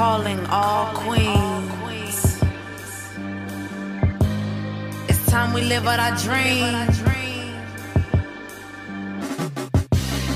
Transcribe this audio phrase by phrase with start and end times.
[0.00, 2.40] calling all queens.
[5.10, 6.72] It's time we live out our dream.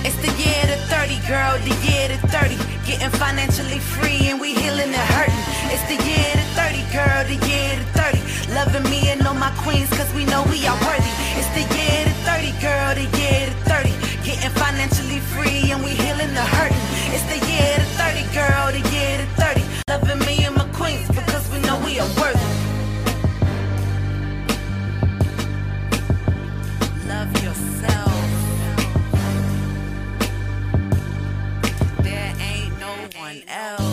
[0.05, 2.61] It's the year to 30, girl, the year to 30.
[2.85, 5.45] Getting financially free and we healing and hurting.
[5.73, 8.21] It's the year to 30, girl, the year to 30.
[8.59, 11.15] Loving me and all my queens, cause we know we are worthy.
[11.41, 13.97] It's the year to 30, girl, the year to 30.
[14.29, 16.84] Getting financially free and we healing the hurting.
[17.17, 19.63] It's the year to 30, girl, the year to 30.
[19.89, 22.41] Loving me and my queens, because we know we are worthy.
[27.07, 28.15] Love yourself.
[32.03, 33.84] There ain't no one else.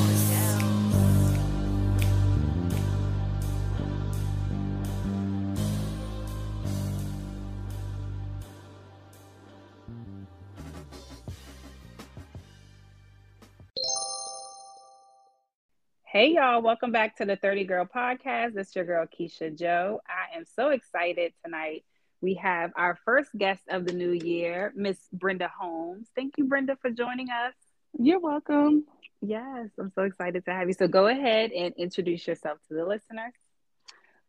[16.22, 18.56] Hey y'all, welcome back to the 30 Girl Podcast.
[18.56, 20.02] It's your girl Kisha Jo.
[20.08, 21.84] I am so excited tonight.
[22.22, 26.10] We have our first guest of the new year, Miss Brenda Holmes.
[26.16, 27.56] Thank you, Brenda, for joining us.
[27.98, 28.86] You're welcome.
[29.24, 30.76] Yes, I'm so excited to have you.
[30.76, 33.34] So go ahead and introduce yourself to the listeners.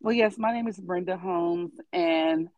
[0.00, 2.48] Well, yes, my name is Brenda Holmes, and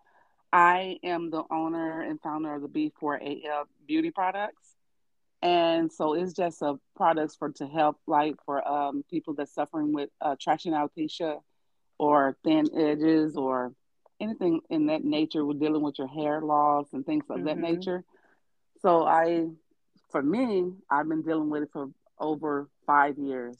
[0.52, 4.73] I am the owner and founder of the B4AL Beauty Products.
[5.44, 9.92] And so it's just a products for to help like for um, people that's suffering
[9.92, 11.42] with uh, traction alopecia
[11.98, 13.74] or thin edges or
[14.20, 17.60] anything in that nature with dealing with your hair loss and things of that Mhm.
[17.60, 18.04] nature.
[18.80, 19.50] So I,
[20.10, 23.58] for me, I've been dealing with it for over five years.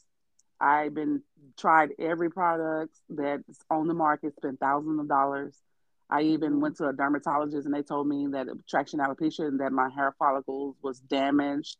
[0.61, 1.23] I've been
[1.59, 5.63] tried every product that's on the market, spent thousands of dollars.
[6.11, 6.61] I even Mhm.
[6.61, 10.13] went to a dermatologist and they told me that traction alopecia and that my hair
[10.19, 11.79] follicles was damaged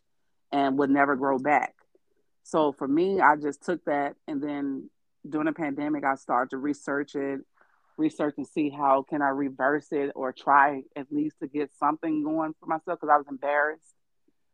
[0.51, 1.75] and would never grow back.
[2.43, 4.91] So for me, I just took that and then
[5.29, 7.41] during the pandemic, I started to research it,
[7.97, 12.23] research and see how can I reverse it or try at least to get something
[12.23, 13.95] going for myself because I was embarrassed.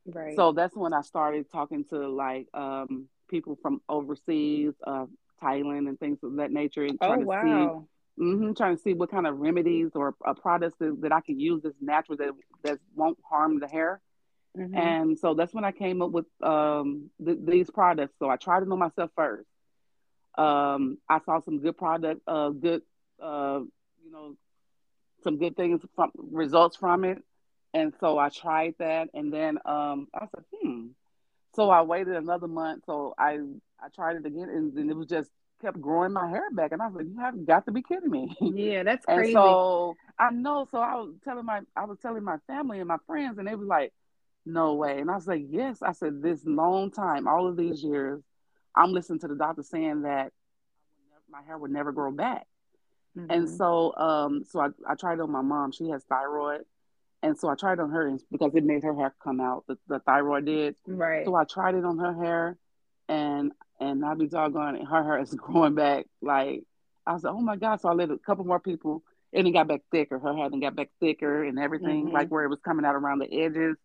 [0.06, 0.36] Right.
[0.36, 5.06] So that's when I started talking to like um, people from overseas, uh,
[5.42, 7.42] Thailand and things of that nature, and oh trying to wow.
[7.42, 7.86] see,
[8.20, 11.40] hmm trying to see what kind of remedies or uh, products that, that I can
[11.40, 12.30] use that's natural that
[12.64, 14.00] that won't harm the hair.
[14.56, 14.76] Mhm.
[14.76, 18.14] And so that's when I came up with um, th- these products.
[18.18, 19.48] So I tried it on myself first.
[20.36, 22.82] Um, I saw some good product, uh, good,
[23.22, 23.60] uh,
[24.04, 24.36] you know,
[25.24, 27.22] some good things from results from it.
[27.74, 30.88] And so I tried that, and then um, I said, hmm.
[31.54, 32.84] So I waited another month.
[32.86, 33.38] So I
[33.80, 36.80] I tried it again, and then it was just kept growing my hair back, and
[36.82, 38.36] I was like, you have got to be kidding me.
[38.40, 39.32] yeah, that's And crazy.
[39.34, 40.66] so I know.
[40.70, 43.54] So I was telling my I was telling my family and my friends, and they
[43.54, 43.92] were like,
[44.46, 47.82] "No way!" And I was like, "Yes." I said, "This long time, all of these
[47.82, 48.22] years,
[48.74, 50.32] I'm listening to the doctor saying that
[51.30, 52.46] my hair would never grow back."
[53.28, 53.56] And Mhm.
[53.56, 55.72] so, um, so I, I tried on my mom.
[55.72, 56.64] She has thyroid,
[57.22, 59.64] and so I tried on her and- because it made her hair come out.
[59.66, 60.76] The, the thyroid did.
[60.86, 61.24] right.
[61.24, 62.56] So I tried it on her hair,
[63.08, 66.06] and and I be doggone it, her hair is growing back.
[66.22, 66.62] Like
[67.06, 67.80] I was like, oh my god!
[67.80, 69.02] So I let a couple more people,
[69.32, 70.18] and it got back thicker.
[70.18, 72.12] Her hair then got back thicker and everything, Mhm.
[72.12, 73.76] like where it was coming out around the edges.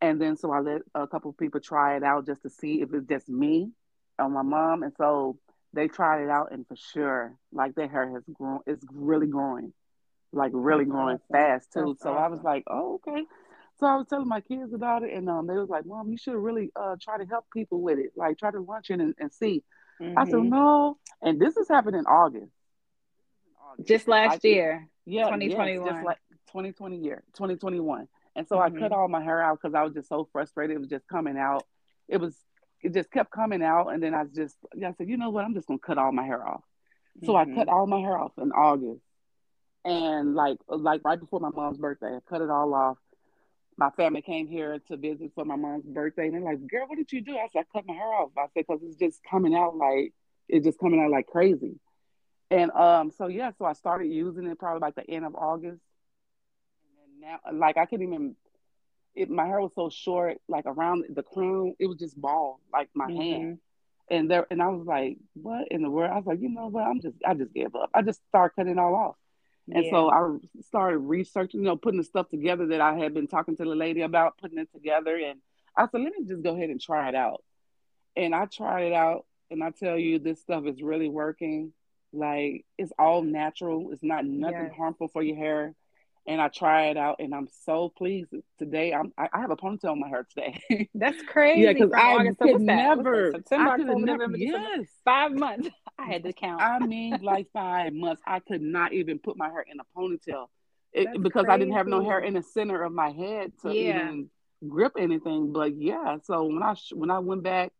[0.00, 2.92] And then so I let a couple people try it out just to see if
[2.92, 3.72] it's just me
[4.18, 4.82] or my mom.
[4.82, 5.38] And so
[5.72, 8.60] they tried it out, and for sure, like their hair has grown.
[8.66, 9.72] It's really growing,
[10.32, 11.88] like really growing fast too.
[11.94, 13.24] That's so I was like, oh okay.
[13.78, 16.16] So I was telling my kids about it, and um, they was like, "Mom, you
[16.16, 18.12] should really uh, try to help people with it.
[18.16, 19.62] Like, try to launch it and, and see."
[20.16, 20.48] I said, Mhm.
[20.48, 22.52] "No," and this is happened in August.
[23.70, 23.88] August.
[23.88, 25.94] Just last Like, year, Yeah, yes, 2021.
[25.94, 28.08] just like 2020 year, 2021.
[28.34, 28.78] And so I Mhm.
[28.78, 30.76] cut all my hair out because I was just so frustrated.
[30.76, 31.66] It was just coming out.
[32.08, 32.36] It was,
[32.82, 33.88] it just kept coming out.
[33.88, 35.44] And then I just, I said, you know what?
[35.44, 36.62] I'm just gonna cut all my hair off.
[37.24, 37.54] So I Mhm.
[37.54, 39.02] cut all my hair off in August,
[39.84, 42.98] and like, like right before my mom's birthday, I cut it all off.
[43.78, 46.96] My family came here to visit for my mom's birthday, and they're like, "Girl, what
[46.96, 49.22] did you do?" I said, "I cut my hair off." I said, "Cause it's just
[49.24, 50.14] coming out like
[50.48, 51.78] it's just coming out like crazy."
[52.50, 55.82] And um, so yeah, so I started using it probably like the end of August,
[56.82, 58.36] and then now, like I couldn't even.
[59.14, 62.90] It, my hair was so short, like around the crown, it was just bald, like
[62.94, 63.58] my hand.
[63.58, 63.58] Mhm.
[64.10, 66.68] And there, and I was like, "What in the world?" I was like, "You know
[66.68, 66.84] what?
[66.84, 67.90] I'm just, I just gave up.
[67.94, 69.16] I just started cutting it all off."
[69.70, 69.90] And Yeah.
[69.90, 73.56] so I started researching, you know, putting the stuff together that I had been talking
[73.56, 75.16] to the lady about, putting it together.
[75.16, 75.40] And
[75.76, 77.42] I said, let me just go ahead and try it out.
[78.16, 81.72] And I tried it out, and I tell you, this stuff is really working.
[82.12, 83.90] Like it's all natural.
[83.92, 84.76] It's not nothing Yes.
[84.76, 85.74] harmful for your hair.
[86.26, 88.92] And I try it out, and I'm so pleased today.
[88.92, 90.88] I'm I, I have a ponytail in my hair today.
[90.94, 91.62] That's crazy.
[91.62, 92.60] yeah, because I August could that?
[92.60, 93.32] Never.
[93.32, 94.18] September, I could October, never.
[94.28, 94.86] November, Yes.
[95.04, 95.68] Five months.
[95.98, 96.60] I had to count.
[96.60, 98.20] I mean, like five months.
[98.26, 100.46] I could not even put my hair in a ponytail
[100.92, 103.90] it, because I didn't have no hair in the center of my head to Yeah.
[103.90, 104.30] even
[104.68, 105.52] grip anything.
[105.52, 107.72] But yeah, so when I sh- when I went back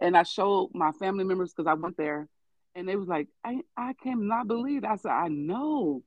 [0.00, 2.28] and I showed my family members because I went there,
[2.74, 4.84] and they was like, I I cannot believe.
[4.84, 4.88] It.
[4.90, 6.02] I said, I know.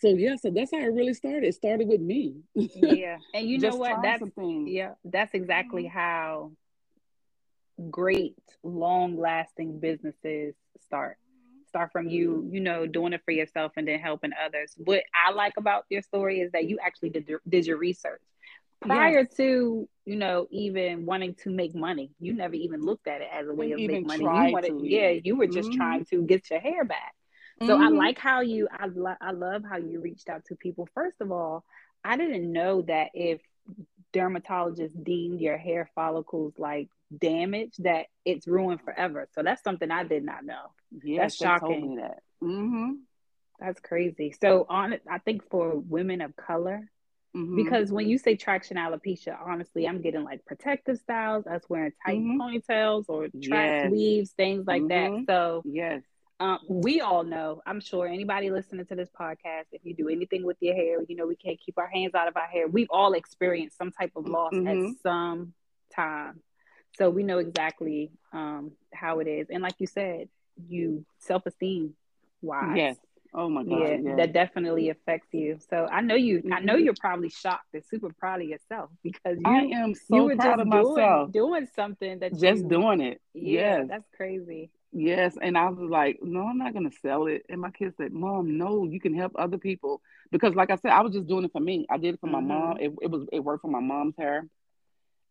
[0.00, 1.44] So yeah, so that's how it really started.
[1.44, 2.36] It started with me.
[2.54, 3.96] yeah, and you know what?
[4.02, 4.32] That's some
[4.66, 5.90] yeah, that's exactly Mhm.
[5.90, 6.52] how
[7.90, 11.16] great, long-lasting businesses start.
[11.68, 14.74] Start from you, you know, doing it for yourself and then helping others.
[14.76, 18.22] What I like about your story is that you actually did your- did your research
[18.80, 22.10] prior to you know even wanting to make money.
[22.18, 24.24] You never even looked at it as a way of making money.
[24.24, 25.20] You wanted, to, yeah, yeah.
[25.22, 25.76] you were just Mhm.
[25.76, 27.14] trying to get your hair back.
[27.66, 27.96] So I Mhm.
[27.96, 30.86] like how you I lo- I love how you reached out to people.
[30.94, 31.64] First of all,
[32.02, 33.42] I didn't know that if
[34.14, 39.28] dermatologists deemed your hair follicles like damaged that it's ruined forever.
[39.32, 40.72] So that's something I did not know.
[41.02, 41.80] Yes, they shocking.
[41.80, 42.22] told me that.
[42.42, 42.92] Mm-hmm.
[43.60, 44.32] That's crazy.
[44.40, 46.88] So on I think for women of color,
[47.36, 47.54] Mm-hmm.
[47.54, 52.18] because when you say traction alopecia, honestly, I'm getting like protective styles, us wearing tight
[52.18, 52.36] Mhm.
[52.38, 53.92] ponytails or track Yes.
[53.92, 55.10] weaves, things like that.
[55.12, 55.26] Mhm.
[55.26, 56.02] So yes,
[56.40, 60.44] um, we all know, I'm sure anybody listening to this podcast, if you do anything
[60.44, 62.66] with your hair, you know, we can't keep our hands out of our hair.
[62.66, 64.90] We've all experienced some type of loss Mhm.
[64.92, 65.52] at some
[65.94, 66.40] time.
[66.96, 69.48] So we know exactly um, how it is.
[69.50, 70.28] And like you said,
[70.68, 71.94] you self esteem
[72.42, 72.76] wise.
[72.76, 72.96] yes.
[73.32, 74.16] Oh my God, Yeah, yes.
[74.16, 75.58] that definitely affects you.
[75.68, 76.42] So I know you.
[76.52, 76.84] I know Mhm.
[76.84, 80.34] you're probably shocked and super proud of yourself because you I am you so were
[80.34, 81.30] proud just of myself.
[81.32, 83.20] doing doing something that Just you, doing it.
[83.34, 84.70] Yeah, yes, that's crazy.
[84.92, 85.36] Yes.
[85.40, 87.44] And I was like, no, I'm not gonna sell it.
[87.48, 90.00] And my kids said, Mom, no, you can help other people
[90.30, 91.86] because, like I said, I was just doing it for me.
[91.90, 92.46] I did it for my Mhm.
[92.46, 92.76] mom.
[92.78, 94.46] It, it was it worked for my mom's hair,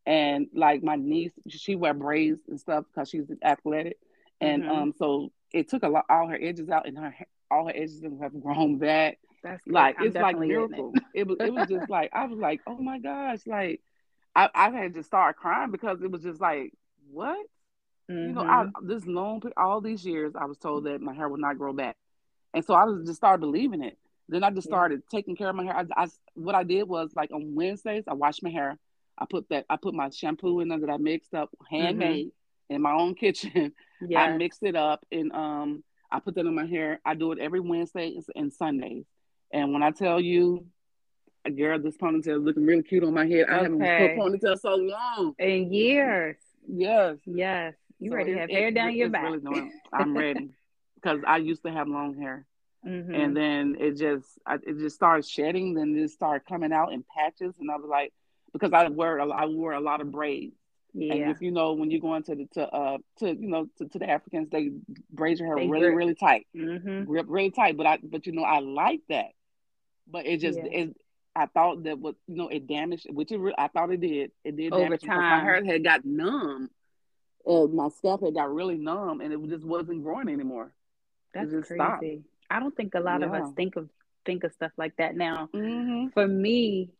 [0.05, 3.97] and like my niece, she wear braids and stuff because she's athletic,
[4.41, 4.69] and Mhm.
[4.69, 7.13] um, so it took a lot all her edges out, and her
[7.51, 9.19] all her edges have grown back.
[9.43, 9.73] That's good.
[9.73, 10.53] like I'm it's like getting it.
[10.53, 10.93] miracle.
[11.13, 13.81] It was it was just like I was like, oh my gosh, like
[14.35, 16.73] I I had to start crying because it was just like
[17.11, 17.45] what
[18.09, 18.87] you know I Mhm.
[18.87, 21.95] this long all these years I was told that my hair would not grow back,
[22.53, 23.97] and so I was just started believing it.
[24.27, 24.71] Then I just Yeah.
[24.75, 25.75] started taking care of my hair.
[25.77, 28.77] I, I what I did was like on Wednesdays I washed my hair.
[29.17, 32.31] I put that I put my shampoo in there that I mixed up handmade
[32.69, 33.73] in my own kitchen.
[34.01, 34.23] Yeah.
[34.23, 36.99] I mixed it up and um I put that in my hair.
[37.05, 39.05] I do it every Wednesday and Sundays.
[39.51, 40.65] And when I tell you,
[41.45, 43.45] a girl, this ponytail is looking really cute on my head.
[43.49, 44.15] I haven't Okay.
[44.15, 45.35] put ponytail so long.
[45.39, 46.37] In years.
[46.67, 47.17] Yes.
[47.25, 47.75] Yes.
[47.99, 49.23] You So ready to have it hair down your back.
[49.23, 50.49] Really doing, I'm ready
[50.95, 52.45] because I used to have long hair,
[52.85, 53.13] Mhm.
[53.15, 55.73] and then it just I, it just started shedding.
[55.73, 58.13] Then it started coming out in patches, and I was like,
[58.53, 60.55] because I wear a- I wore a lot of braids.
[60.95, 63.87] And if you know when you go into the to uh to you know to,
[63.89, 64.71] to the Africans, they
[65.11, 65.97] braid your hair They really grip.
[65.97, 66.47] really tight.
[66.55, 67.05] Mhm.
[67.05, 67.77] grip really tight.
[67.77, 69.27] But I, but you know, I like that.
[70.11, 70.65] But it just, Yeah.
[70.71, 70.97] it,
[71.35, 74.31] I thought that what you know, it damaged, which it, re- I thought it did.
[74.43, 76.71] It did Over because my hair had got numb.
[77.47, 80.73] Uh, my scalp had got really numb, and it just wasn't growing anymore.
[81.33, 81.75] That's crazy.
[81.75, 82.03] stopped.
[82.49, 83.89] I don't think a lot of us think of
[84.25, 85.49] think of stuff like that now.
[85.53, 86.07] Mm-hmm.
[86.09, 86.91] For me,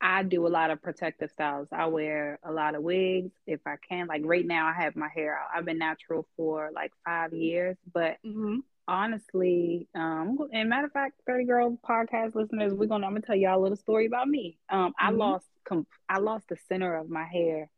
[0.00, 1.68] I do a lot of protective styles.
[1.72, 4.06] I wear a lot of wigs if I can.
[4.06, 5.48] Like right now, I have my hair out.
[5.54, 8.58] I've been natural for like five years, but Mm-hmm.
[8.86, 13.36] honestly, um, and matter of fact, Thirty Girl podcast listeners, we're gonna I'm gonna tell
[13.36, 14.58] y'all a little story about me.
[14.70, 15.18] Um, I Mhm.
[15.18, 17.68] lost com- I lost the center of my hair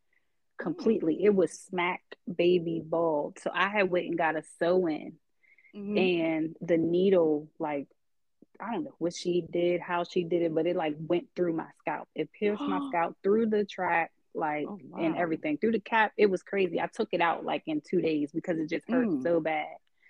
[0.60, 1.24] completely.
[1.24, 2.02] It was smack
[2.32, 5.14] baby bald, so I had went and got a sew in,
[5.74, 5.96] Mm-hmm.
[5.98, 7.86] and the needle like
[8.58, 11.52] I don't know what she did, how she did it, but it like went through
[11.54, 12.08] my scalp.
[12.14, 16.12] It pierced my scalp through the track, like Oh, and everything through the cap.
[16.16, 16.80] It was crazy.
[16.80, 19.22] I took it out like in two days because it just hurt Mm.
[19.22, 19.68] so bad.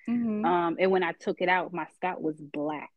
[0.09, 0.45] Mm-hmm.
[0.47, 2.91] Um, and when I took it out, my scalp was black,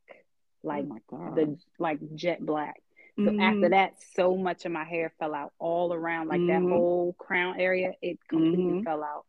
[0.64, 2.82] like oh the like jet black.
[3.26, 3.40] So Mhm.
[3.40, 6.70] after that, so much of my hair fell out all around, like that Mhm.
[6.70, 7.94] whole crown area.
[8.02, 8.84] It completely Mhm.
[8.84, 9.26] fell out,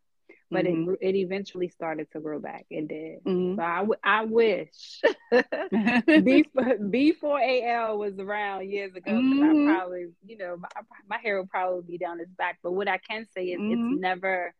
[0.51, 0.85] but it Mhm.
[0.85, 2.67] grew- it eventually started to grow back.
[2.71, 3.21] It did.
[3.57, 5.03] So I, w- I wish
[6.25, 9.27] before B4AL was around years ago.
[9.41, 10.69] I probably, you know, my,
[11.09, 12.59] my hair would probably be down its back.
[12.63, 14.55] But what I can say is it's never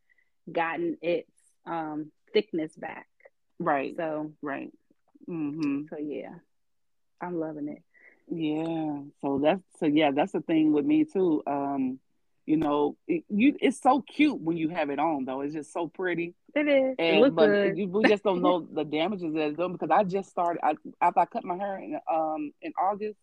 [0.51, 1.31] gotten its
[1.67, 3.07] um, thickness back.
[3.59, 3.95] right.
[3.97, 4.73] So Right.
[5.29, 5.87] Mm-hmm.
[5.91, 6.35] so yeah,
[7.21, 7.83] I'm loving it.
[8.29, 9.01] Yeah.
[9.21, 11.43] So that's so yeah, that's the thing with me too.
[11.47, 11.99] Um,
[12.47, 15.41] you know, it, you it's so cute when you have it on though.
[15.41, 16.35] It's just so pretty.
[16.55, 16.95] It is.
[16.99, 17.79] it And look but good.
[17.79, 20.75] you, we just don't know the damages that it's doing because I just started I,
[21.01, 23.19] after I cut my hair in um in August.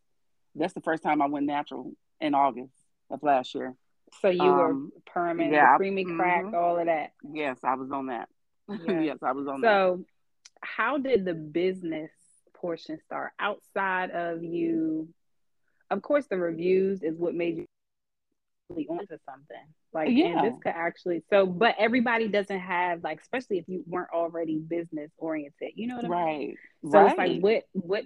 [0.56, 2.74] that's the first time I went natural in August
[3.10, 3.76] of last year.
[4.22, 6.56] So you um, were permanent, yeah, creamy crack, mm-hmm.
[6.56, 7.12] all of that.
[7.34, 8.30] Yes, I was on that.
[8.70, 9.68] Yes, yes I was on so, that.
[9.68, 10.06] So,
[10.62, 12.12] how did the business
[12.62, 15.10] portion start outside of you?
[15.90, 17.66] Of course, the reviews is what made you
[18.70, 19.68] really onto something.
[19.94, 20.42] Like, yeah.
[20.44, 25.12] this could actually so, but everybody doesn't have like, especially if you weren't already business
[25.18, 25.72] oriented.
[25.76, 26.40] You know what I right.
[26.40, 26.56] mean?
[26.84, 26.92] Right.
[26.92, 27.10] So right.
[27.10, 28.04] it's like, what what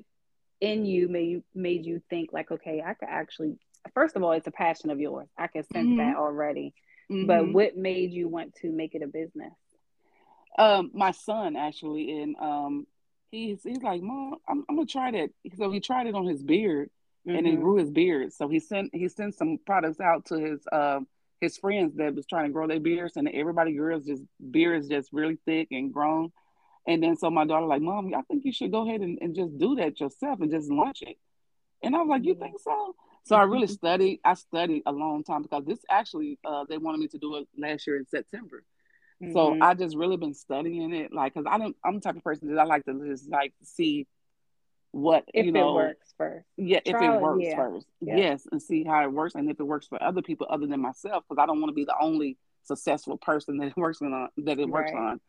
[0.61, 3.57] in you made you made you think like, okay, I could actually.
[3.93, 5.27] First of all, it's a passion of yours.
[5.37, 5.97] I can sense mm-hmm.
[5.97, 6.73] that already.
[7.11, 7.27] Mm-hmm.
[7.27, 9.53] But what made you want to make it a business?
[10.57, 12.87] Um, my son actually, and um,
[13.35, 15.29] he's he's like, Mom, I'm, I'm gonna try that.
[15.57, 16.89] So he tried it on his beard,
[17.27, 17.37] mm-hmm.
[17.37, 18.33] and it grew his beard.
[18.33, 21.07] So he sent he sent some products out to his um
[21.41, 25.09] his friends that was trying to grow their beards, and everybody girls just beards just
[25.11, 26.31] really thick and grown.
[26.87, 29.35] And then so my daughter like, Mom, I think you should go ahead and, and
[29.35, 31.17] just do that yourself and just launch it.
[31.81, 32.95] And I was like, You think so?
[33.23, 34.19] So I really studied.
[34.23, 37.47] I studied a long time because this actually uh, they wanted me to do it
[37.57, 38.63] last year in September.
[39.21, 39.33] Mm-hmm.
[39.33, 41.75] So I just really been studying it, like, cause I don't.
[41.83, 44.07] I'm the type of person that I like to just like see
[44.91, 46.45] what if you know it works first.
[46.57, 47.55] Yeah, Trial, if it works yeah.
[47.55, 48.17] first, yeah.
[48.17, 50.81] yes, and see how it works, and if it works for other people other than
[50.81, 54.29] myself, because I don't want to be the only successful person that it works on
[54.37, 55.11] that it works right.
[55.11, 55.21] on.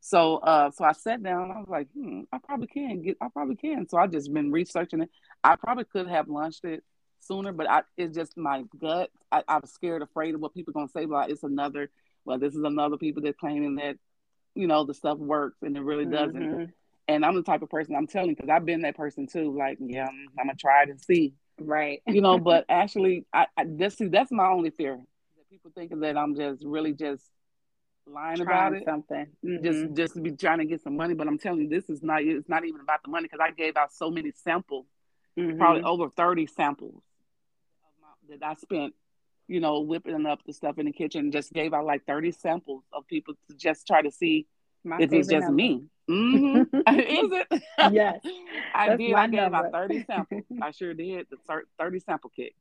[0.00, 1.52] So, uh, so I sat down.
[1.52, 3.16] I was like, hmm, I probably can get.
[3.20, 3.88] I probably can.
[3.88, 5.10] So I just been researching it.
[5.44, 6.82] I probably could have launched it
[7.20, 9.10] sooner, but I, it's just my gut.
[9.30, 11.04] I, I was scared, afraid of what people gonna say.
[11.04, 11.88] But it's another.
[12.24, 13.96] Well, this is another people that claiming that,
[14.54, 16.34] you know, the stuff works and it really doesn't.
[16.34, 16.64] Mm-hmm.
[17.08, 19.56] And I'm the type of person I'm telling because I've been that person too.
[19.56, 21.34] Like, yeah, I'm, I'm, gonna try it and see.
[21.60, 22.00] Right.
[22.06, 26.00] You know, but actually, I, I this see that's my only fear that people thinking
[26.00, 27.24] that I'm just really just
[28.06, 28.84] lying about it.
[28.84, 29.26] Something.
[29.44, 29.64] Mm-hmm.
[29.64, 31.14] Just just be trying to get some money.
[31.14, 32.22] But I'm telling you, this is not.
[32.22, 34.86] It's not even about the money because I gave out so many samples,
[35.36, 35.58] mm-hmm.
[35.58, 37.02] probably over 30 samples
[38.28, 38.94] that I spent,
[39.48, 41.32] you know, whipping up the stuff in the kitchen.
[41.32, 44.46] Just gave out like thirty samples of people to just try to see
[44.84, 45.56] My if it's just number.
[45.56, 45.84] me.
[46.08, 46.76] Mm-hmm.
[46.98, 47.62] Is it?
[47.92, 48.20] Yes.
[48.74, 49.14] I did.
[49.14, 49.56] I gave number.
[49.56, 50.42] out thirty samples.
[50.60, 51.26] I sure did.
[51.30, 52.52] The thirty sample kit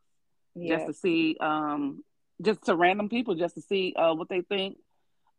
[0.55, 0.79] yes.
[0.79, 2.03] just to see, um,
[2.41, 4.77] just to random people, just to see uh, what they think.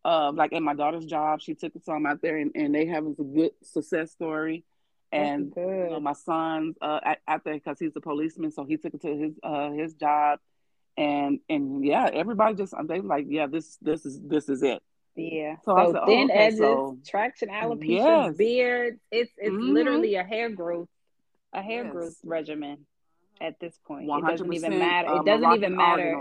[0.04, 3.06] Uh, like at my daughter's job, she took some out there, and, and they have
[3.06, 4.64] a good success story
[5.12, 8.94] and you know, my son's uh, out there because he's a policeman, so he took
[8.94, 10.40] it to his uh, his job,
[10.96, 14.82] and and yeah, everybody just they like, yeah, this this is this is it.
[15.14, 15.56] Yeah.
[15.64, 18.36] So, so said, thin oh, okay, edges, so, traction alopecia, yes.
[18.36, 19.00] beard.
[19.10, 19.74] It's it's mm-hmm.
[19.74, 20.88] literally a hair growth,
[21.52, 21.92] a hair yes.
[21.92, 22.86] growth regimen
[23.42, 24.08] at this point.
[24.08, 25.08] It doesn't even matter.
[25.08, 26.18] Uh, it doesn't even matter.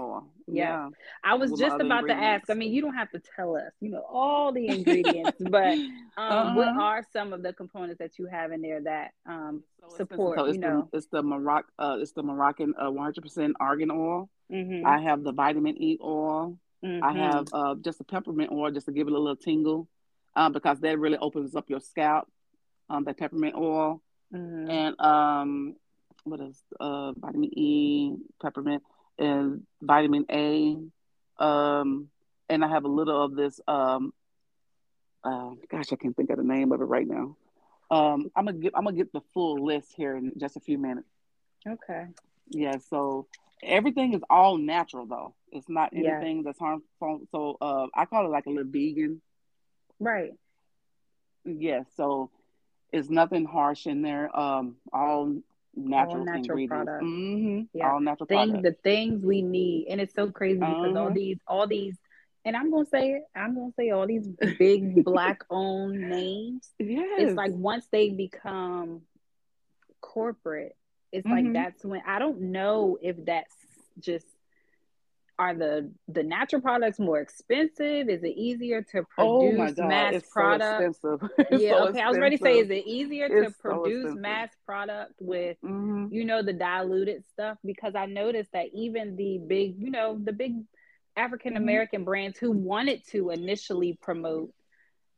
[0.47, 0.63] Yeah.
[0.63, 0.89] yeah.
[1.23, 2.49] I was just about to ask.
[2.49, 5.91] I mean, you don't have to tell us, you know, all the ingredients, but um,
[6.17, 6.53] uh-huh.
[6.55, 10.39] what are some of the components that you have in there that um, so support,
[10.39, 10.89] so it's you know?
[10.91, 14.29] The, it's the Moroccan, uh, it's the Moroccan uh, 100% argan oil.
[14.51, 14.85] Mm-hmm.
[14.85, 16.57] I have the vitamin E oil.
[16.83, 17.03] Mm-hmm.
[17.03, 19.87] I have uh, just a peppermint oil just to give it a little tingle
[20.35, 22.27] um, because that really opens up your scalp,
[22.89, 24.01] um, that peppermint oil.
[24.33, 24.69] Mm-hmm.
[24.69, 25.75] And um,
[26.23, 28.83] what is uh, vitamin E, peppermint,
[29.17, 30.77] and vitamin A.
[31.43, 32.09] Um,
[32.49, 33.59] and I have a little of this.
[33.67, 34.13] Um,
[35.23, 37.37] uh, gosh, I can't think of the name of it right now.
[37.89, 40.77] Um, I'm gonna get I'm gonna get the full list here in just a few
[40.77, 41.09] minutes.
[41.67, 42.07] Okay.
[42.51, 42.77] Yeah.
[42.89, 43.27] So
[43.63, 45.33] everything is all natural though.
[45.51, 46.43] It's not anything yeah.
[46.45, 47.21] that's harmful.
[47.31, 49.21] So uh, I call it like a little vegan.
[49.99, 50.31] Right.
[51.45, 51.83] Yeah.
[51.97, 52.29] So
[52.91, 54.35] it's nothing harsh in there.
[54.37, 55.35] Um, all
[55.75, 57.03] natural, all natural products.
[57.03, 57.61] Mm-hmm.
[57.73, 58.63] Yeah, all natural things, products.
[58.63, 60.73] The things we need, and it's so crazy uh-huh.
[60.73, 61.13] because all uh-huh.
[61.13, 61.97] these, all these,
[62.43, 63.23] and I'm gonna say it.
[63.35, 64.27] I'm gonna say all these
[64.57, 66.69] big black owned names.
[66.79, 67.21] Yes.
[67.21, 69.01] It's like once they become
[70.01, 70.75] corporate,
[71.11, 71.53] it's mm-hmm.
[71.53, 73.53] like that's when I don't know if that's
[73.99, 74.25] just
[75.41, 78.09] are the the natural products more expensive?
[78.09, 81.01] Is it easier to oh produce oh mass it's product?
[81.01, 81.57] So yeah, so okay.
[81.57, 82.01] Expensive.
[82.01, 85.57] I was ready to say, is it easier it's to produce so mass product with
[85.63, 86.13] mm-hmm.
[86.13, 87.57] you know the diluted stuff?
[87.65, 90.57] Because I noticed that even the big, you know, the big
[91.17, 92.05] African American mm-hmm.
[92.05, 94.53] brands who wanted to initially promote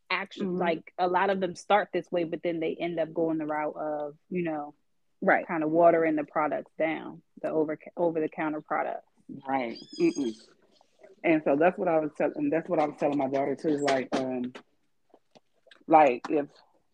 [0.10, 0.62] actually mm-hmm.
[0.62, 3.46] like a lot of them start this way, but then they end up going the
[3.46, 4.74] route of, you know,
[5.24, 9.08] right, kind of watering the products down, the over over the counter products.
[9.48, 9.78] Right.
[10.00, 10.34] Mm-mm.
[11.24, 12.50] And so that's what I was telling.
[12.50, 13.78] That's what I was telling my daughter too.
[13.78, 14.54] Like, um,
[15.88, 16.48] like if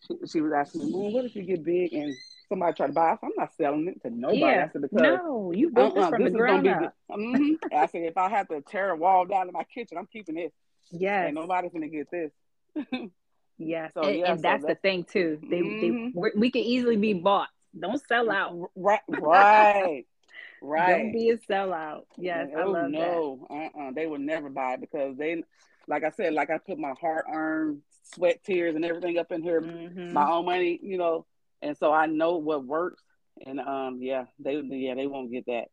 [0.07, 2.13] she, she was asking me, well, what if you get big and
[2.47, 3.19] somebody try to buy it?
[3.23, 4.39] I'm not selling it to nobody.
[4.39, 4.65] Yeah.
[4.69, 6.93] I said, because no, you built uh-uh, this from this the ground up.
[7.11, 7.75] Mm-hmm.
[7.75, 10.35] I said, if I have to tear a wall down in my kitchen, I'm keeping
[10.35, 10.51] this.
[10.91, 12.31] yeah And nobody's gonna get this.
[13.57, 13.91] yes.
[13.95, 15.39] So, and, yeah, and so that's, that's, the thing too.
[15.49, 16.19] They, mm-hmm.
[16.19, 17.49] they we can easily be bought.
[17.77, 18.69] Don't sell out.
[18.75, 18.99] Right.
[19.07, 20.05] Right.
[20.61, 20.97] Right.
[20.97, 22.03] Don't be a sellout.
[22.17, 23.91] Yes, I oh love no, uh-uh.
[23.95, 25.41] they would never buy it because they,
[25.87, 29.41] like I said, like I put my hard earned sweat, tears, and everything up in
[29.41, 29.69] here, that.
[29.69, 30.11] Mhm.
[30.11, 31.25] my own money, you know,
[31.61, 33.01] and so I know what works.
[33.45, 35.69] And um, yeah, they yeah they won't get that.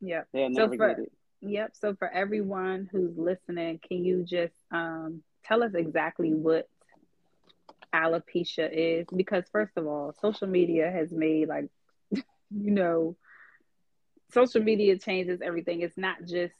[0.00, 0.26] Yep.
[0.32, 1.12] They'll So never for- get it.
[1.42, 1.76] Yep.
[1.80, 6.68] So for everyone who's listening, can you just um, tell us exactly what
[7.94, 9.06] alopecia is?
[9.16, 11.70] Because first of all, social media has made like,
[12.12, 12.24] you
[12.72, 13.16] know,
[14.32, 15.82] social media changes everything.
[15.82, 16.54] It's not just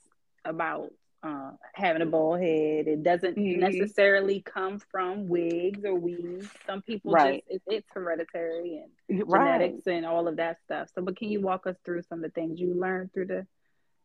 [0.45, 0.91] about
[1.23, 2.87] uh, having a bald head.
[2.88, 3.55] It doesn't Mhm.
[3.55, 6.49] necessarily come from wigs or weaves.
[6.67, 7.37] Some people Right.
[7.37, 8.93] just it, it's hereditary and
[9.26, 9.29] Right.
[9.31, 10.88] genetics and all of that stuff.
[10.95, 13.47] So, but can you walk us through some of the things you learned through the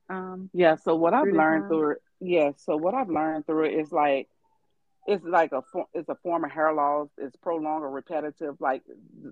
[0.10, 0.76] um, Yeah.
[0.76, 1.68] So what I've Through learned time?
[1.68, 2.52] through it, yeah.
[2.58, 4.30] So what I've learned through it is like,
[5.08, 5.62] it's like a
[5.94, 7.10] it's a form of hair loss.
[7.18, 8.84] It's prolonged or repetitive, like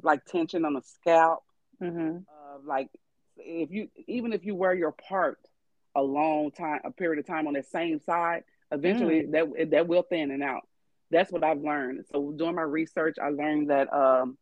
[0.03, 1.43] like tension on the scalp.
[1.81, 2.24] mhm.
[2.27, 2.89] uh, like
[3.38, 5.39] if you even if you wear your part
[5.95, 9.31] a long time a period of time on the same side eventually Mm.
[9.31, 10.67] that that will thinning out
[11.12, 14.38] that's what i've learned so doing my research i learned that um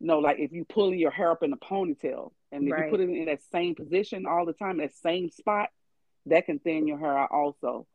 [0.00, 2.84] you know like if you pull your hair up in a ponytail and if Right.
[2.84, 5.70] you put it in that same position all the time that same spot
[6.26, 7.86] that can thin your hair out also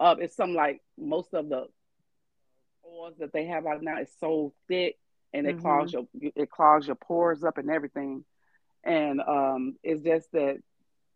[0.00, 1.66] uh, it's some like most of the
[2.88, 4.96] oils that they have out now is so thick
[5.32, 5.62] and it Mhm.
[5.62, 8.24] clogs your it clogs your pores up and everything
[8.84, 10.58] and um it's just that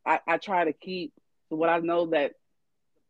[0.04, 1.12] I, I try to keep
[1.48, 2.32] so what I know that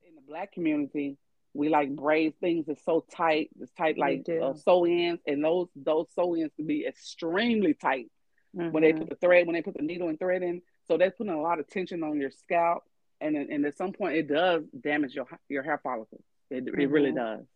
[0.07, 1.17] in the black community
[1.55, 5.69] we like braid things that's so tight it's tight like uh, sew ins and those
[5.75, 8.11] those sew ins can be extremely tight
[8.53, 8.99] when they Mhm.
[8.99, 11.41] put the thread when they put the needle and thread in so they're putting a
[11.41, 12.85] lot of tension on your scalp
[13.21, 17.13] and and at some point it does damage your your hair follicles it, it really
[17.13, 17.17] Mhm.
[17.17, 17.47] does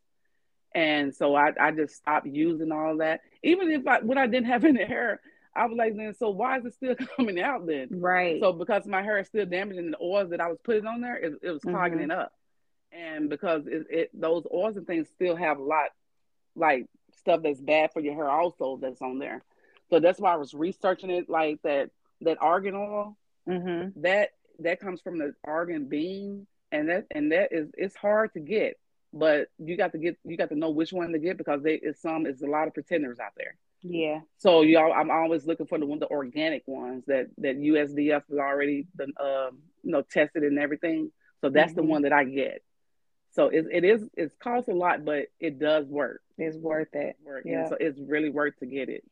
[0.76, 4.48] and so I, I just stopped using all that even if I when I didn't
[4.48, 5.20] have any hair
[5.56, 8.40] I was like then so why is it still coming out then right.
[8.40, 11.00] so because my hair is still damaged and the oils that I was putting on
[11.02, 12.10] there, it, it was clogging Mhm.
[12.10, 12.32] it up.
[12.92, 15.90] And because it, it those oils and things still have a lot
[16.56, 19.42] like stuff that's bad for your hair also that's on there.
[19.90, 21.90] So that's why I was researching it like that
[22.22, 27.52] that argan oil hmm that that comes from the argan bean and that and that
[27.52, 28.76] is it's hard to get
[29.12, 31.74] but you got to get you got to know which one to get because they
[31.74, 34.20] it's some it's a lot of pretenders out there Yeah.
[34.38, 38.38] so y'all, I'm always looking for the one, the organic ones that that USDF has
[38.38, 41.12] already been, um, you know, tested and everything.
[41.40, 41.88] So that's the Mhm.
[41.88, 42.62] one that I get.
[43.30, 46.22] So it, it is it costs a lot, but it does work.
[46.38, 47.16] It's worth it.
[47.24, 47.60] Work, Yeah.
[47.60, 49.04] and so it's really worth to get it.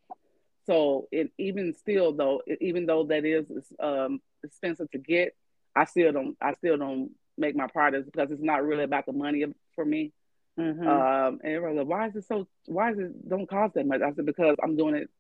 [0.67, 3.47] So it even still though, it, even though that is
[3.81, 5.37] um, expensive to get,
[5.77, 9.13] I still don't I still don't make my products because it's not really about the
[9.13, 10.13] money for me.
[10.57, 14.03] hmm Um, and like, why is it so, why is it don't cost that much?
[14.03, 15.11] I said, because I'm doing it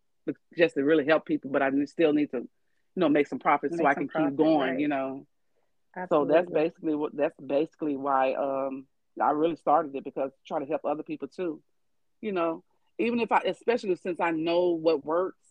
[0.56, 2.48] just to really help people, but I still need to, you
[2.96, 4.80] know, make some profits so Make I can profit, keep going, right.
[4.80, 5.26] you know?
[6.08, 8.86] So that's basically what, that's basically why, um,
[9.20, 11.60] I really started it because try to help other people too,
[12.20, 12.62] you know,
[12.98, 15.46] even if I, especially since I know what works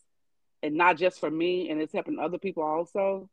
[0.61, 3.29] and not just for me and it's helping other people also.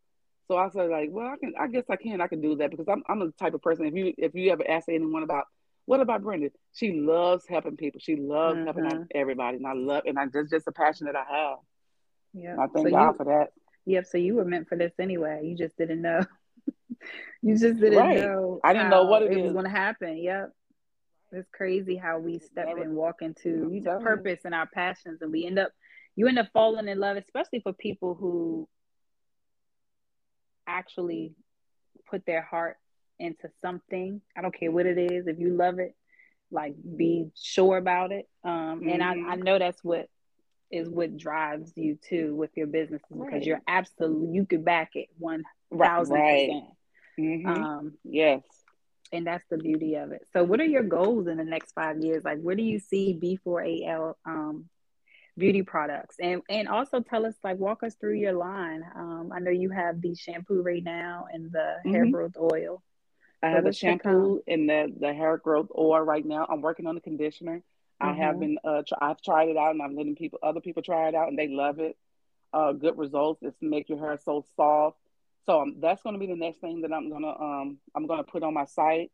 [0.49, 2.71] So I said like, well, I can, I guess I can, I can do that
[2.71, 3.87] because I'm, I'm the type of person.
[3.87, 5.47] If you, if you ever ask anyone about
[5.91, 6.51] what about Brenda?
[6.73, 7.99] She loves helping people.
[8.01, 9.07] She loves helping Mhm.
[9.13, 11.59] everybody, and I love, and I just just a passion that I have.
[12.33, 12.55] Yeah.
[12.61, 13.53] I thank so God you, for that.
[13.87, 14.07] yep.
[14.07, 15.45] So you were meant for this anyway.
[15.47, 16.21] You just didn't know.
[17.43, 18.21] you just didn't Right.
[18.21, 18.61] know.
[18.63, 20.17] I didn't know what how it was going to happen.
[20.19, 20.53] Yep.
[21.33, 24.07] It's crazy how we step Never- and walk into I'm you know, telling you.
[24.07, 25.73] purpose and our passions, and we end up
[26.15, 28.69] you end up falling in love, especially for people who
[30.67, 31.35] actually
[32.09, 32.77] put their heart
[33.21, 34.21] into something.
[34.37, 35.27] I don't care what it is.
[35.27, 35.95] If you love it,
[36.51, 38.29] like be sure about it.
[38.45, 39.13] Um, and I.
[39.33, 40.09] I know that's what
[40.71, 45.09] is what drives you too with your businesses because you're absolutely you could back it
[45.19, 45.89] one Right.
[45.89, 46.49] thousand right.
[46.49, 46.65] percent.
[47.19, 47.47] Mhm.
[47.47, 48.43] Um, yes.
[49.13, 50.23] and that's the beauty of it.
[50.33, 52.25] So, what are your goals in the next five years?
[52.25, 54.69] Like, where do you see B4AL um,
[55.37, 56.17] beauty products?
[56.21, 58.83] And and also tell us, like, walk us through your line.
[58.95, 62.13] Um, I know you have the shampoo right now and the hair Mhm.
[62.13, 62.83] growth oil.
[63.43, 64.35] I have the what's to come?
[64.35, 66.47] shampoo and the the hair growth oil right now.
[66.49, 67.63] I'm working on the conditioner.
[68.01, 68.41] I have Mhm.
[68.41, 71.15] been uh tr- I've tried it out and I'm letting people other people try it
[71.15, 71.97] out and they love it.
[72.53, 73.43] Uh, good results.
[73.43, 74.99] It's make your hair so soft.
[75.47, 78.25] So um, that's going to be the next thing that I'm gonna um I'm gonna
[78.25, 79.11] put on my site.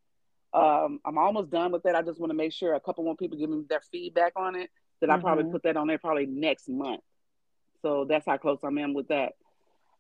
[0.53, 1.95] Um, I'm almost done with that.
[1.95, 4.57] I just want to make sure a couple more people give me their feedback on
[4.57, 4.71] it.
[5.01, 5.53] That I probably Mhm.
[5.53, 7.03] put that on there probably next month.
[7.83, 9.35] So that's how close I am in with that.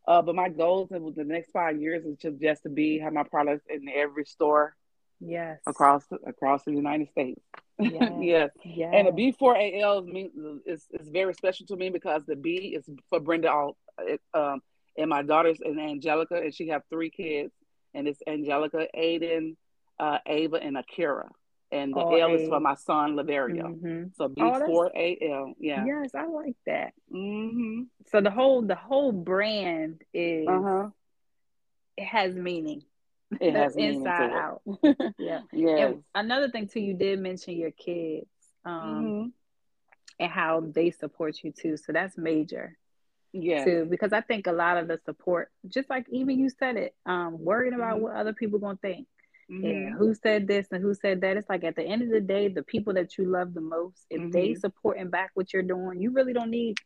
[0.06, 3.12] Uh, but my goals in the next five years is just just to be have
[3.12, 4.76] my products in every store
[5.18, 5.60] Yes.
[5.66, 7.40] across across the United States.
[7.78, 8.12] Yes.
[8.20, 8.50] yes.
[8.64, 8.90] Yes.
[8.94, 10.32] And the B4AL means
[10.66, 14.60] is is very special to me because the B is for Brenda all it, um
[14.98, 17.52] and my daughter's and Angelica, and she have three kids,
[17.94, 19.56] and it's Angelica, Aiden,
[19.98, 21.28] uh, Ava, and Akira.
[21.72, 23.80] And the L is for my son Laverio.
[23.80, 24.14] Mhm.
[24.14, 25.54] So B Oh, four A L.
[25.58, 25.84] Yeah.
[25.84, 26.92] Yes, I like that.
[27.12, 27.82] Mm-hmm.
[28.06, 30.90] So the whole the whole brand is Uh huh.
[31.96, 32.82] it has meaning.
[33.40, 34.62] It That's has meaning inside to out.
[34.66, 35.14] it.
[35.52, 35.94] Yeah.
[36.14, 38.28] another thing too, you did mention your kids,
[38.64, 39.32] um, Mhm.
[40.20, 41.76] and how they support you too.
[41.76, 42.78] So that's major
[43.32, 43.64] Yes.
[43.64, 46.94] too, because I think a lot of the support, just like even you said it,
[47.06, 48.02] um, worrying about Mhm.
[48.02, 49.08] what other people gonna think.
[49.50, 49.62] Mhm.
[49.62, 51.36] Yeah, who said this and who said that?
[51.36, 54.04] It's like at the end of the day, the people that you love the most,
[54.10, 56.76] if they support and back what you're doing, you really don't need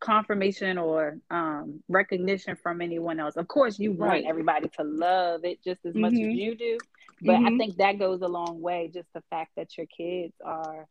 [0.00, 3.36] confirmation or um, recognition from anyone else.
[3.36, 4.24] Of course, you want Right.
[4.26, 6.34] everybody to love it just as much as Mhm.
[6.36, 6.78] you do,
[7.22, 7.58] but I Mhm.
[7.58, 8.88] think that goes a long way.
[8.92, 10.86] Just the fact that your kids are,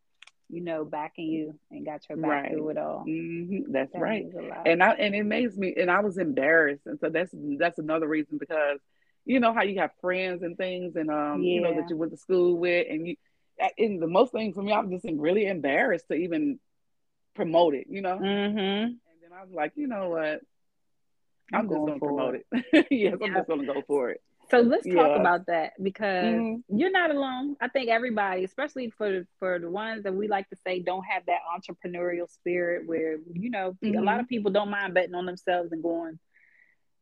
[0.49, 2.51] you know, backing you and got your back Right.
[2.51, 3.03] through it all.
[3.05, 3.65] Mhm.
[3.71, 4.23] That's That right.
[4.23, 4.67] means a lot.
[4.67, 8.07] and I and it makes me and I was embarrassed, and so that's that's another
[8.07, 8.79] reason because
[9.29, 12.11] you know how you have friends and things, and um, you know that you went
[12.13, 13.15] to school with, and you,
[13.77, 16.59] and the most thing for me, I'm just really embarrassed to even
[17.35, 18.17] promote it, you know.
[18.19, 18.57] mm-hmm.
[18.57, 20.41] And then I was like, you know what,
[21.53, 22.45] I'm I'm, just going gonna promote it.
[22.73, 22.87] it.
[22.91, 24.21] yes, I'm just gonna go for it.
[24.49, 25.15] So let's talk Yeah.
[25.15, 26.63] about that because Mhm.
[26.69, 27.55] you're not alone.
[27.61, 31.25] I think everybody, especially for for the ones that we like to say don't have
[31.27, 34.19] that entrepreneurial spirit, where you know a lot Mhm.
[34.19, 36.19] of people don't mind betting on themselves and going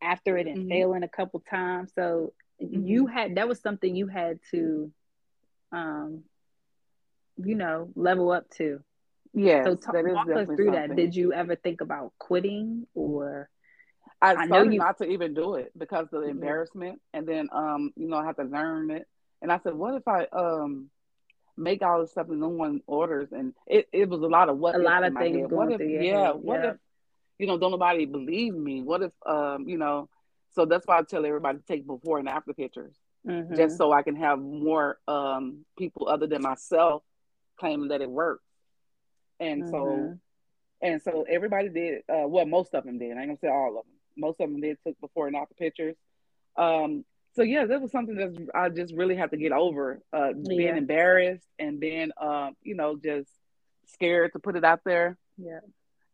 [0.01, 0.69] after it and Mhm.
[0.69, 1.93] failing a couple times.
[1.93, 4.91] So you had that was something you had to,
[5.71, 6.23] um,
[7.37, 8.83] you know, level up to.
[9.33, 9.63] Yeah.
[9.63, 10.95] so talk, walk us through that.
[10.95, 13.49] Did you ever think about quitting or?
[14.21, 17.49] I I know you- not to even do it because of the embarrassment, and then
[17.51, 19.07] um, you know, I had to learn it.
[19.41, 20.89] And I said, what if I um
[21.57, 23.31] make all this stuff and no one orders?
[23.31, 25.77] And it, it was a lot of what A lot of things going What if
[25.79, 26.69] through your yeah, what yeah.
[26.71, 26.77] if
[27.39, 28.81] you know don't nobody believe me?
[28.81, 30.09] What if um, you know?
[30.53, 32.95] So that's why I tell everybody to take before and after pictures,
[33.25, 33.55] Mhm.
[33.57, 37.03] just so I can have more um people other than myself
[37.59, 38.43] claiming that it works.
[39.39, 40.19] And so Mhm.
[40.81, 42.03] and so everybody did.
[42.09, 43.17] Uh, well, most of them did.
[43.17, 43.93] I ain't gonna say all of them.
[44.15, 45.95] Most of them did took before and after pictures.
[46.55, 50.01] Um, so yeah, that was something that I just really had to get over.
[50.11, 53.29] Uh, being embarrassed and being, uh, you know, just
[53.87, 55.59] scared to put it out there yeah.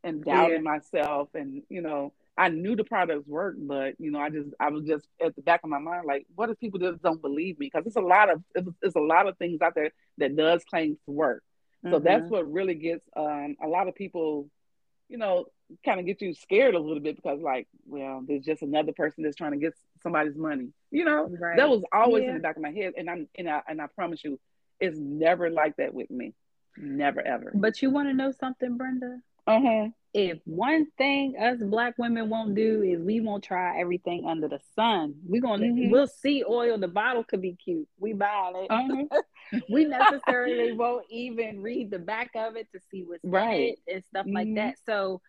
[0.04, 1.30] And doubting myself.
[1.34, 4.86] And you know, I knew the products worked, but you know, I just I was
[4.86, 7.70] just at the back of my mind like, what if people just don't believe me?
[7.72, 10.64] Because it's a lot of it's, it's a lot of things out there that does
[10.66, 11.44] claim to work.
[11.90, 12.30] So that's Mhm.
[12.30, 14.50] what really gets um, a lot of people,
[15.10, 15.46] you know,
[15.86, 19.24] kind of get you scared a little bit because, like, well, there's just another person
[19.24, 20.70] that's trying to get somebody's money.
[20.92, 21.58] You know, Right.
[21.58, 23.88] that was always in the back of my head, and I'm and I and I
[23.88, 24.40] promise you,
[24.80, 26.34] it's never like that with me,
[26.78, 27.52] never ever.
[27.54, 29.20] But you want to know something, Brenda?
[29.48, 29.88] Uh huh.
[30.14, 34.60] If one thing us black women won't do is we won't try everything under the
[34.76, 35.16] sun.
[35.26, 35.90] We're gonna Mhm.
[35.90, 36.78] we'll see oil.
[36.78, 37.88] The bottle could be cute.
[37.98, 38.72] We buy it.
[38.72, 39.22] Uh-huh.
[39.70, 43.60] we necessarily won't even read the back of it to see what's Right.
[43.60, 44.56] in it and stuff like Mhm.
[44.56, 44.76] that.
[44.86, 45.22] So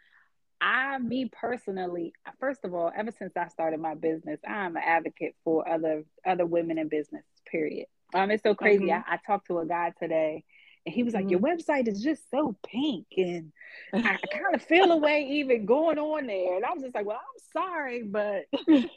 [0.61, 5.35] I, me personally, first of all, ever since I started my business, I'm an advocate
[5.45, 7.25] for other other women in business.
[7.47, 7.87] Period.
[8.15, 8.85] Um, it's so crazy.
[8.85, 9.05] Mhm.
[9.09, 10.45] I, I talked to a guy today,
[10.87, 11.61] and he was like, "Your mm-hmm.
[11.61, 13.53] website is just so pink, and
[13.93, 16.95] I, I kind of feel a way even going on there." And I was just
[16.95, 18.91] like, "Well, I'm sorry, but it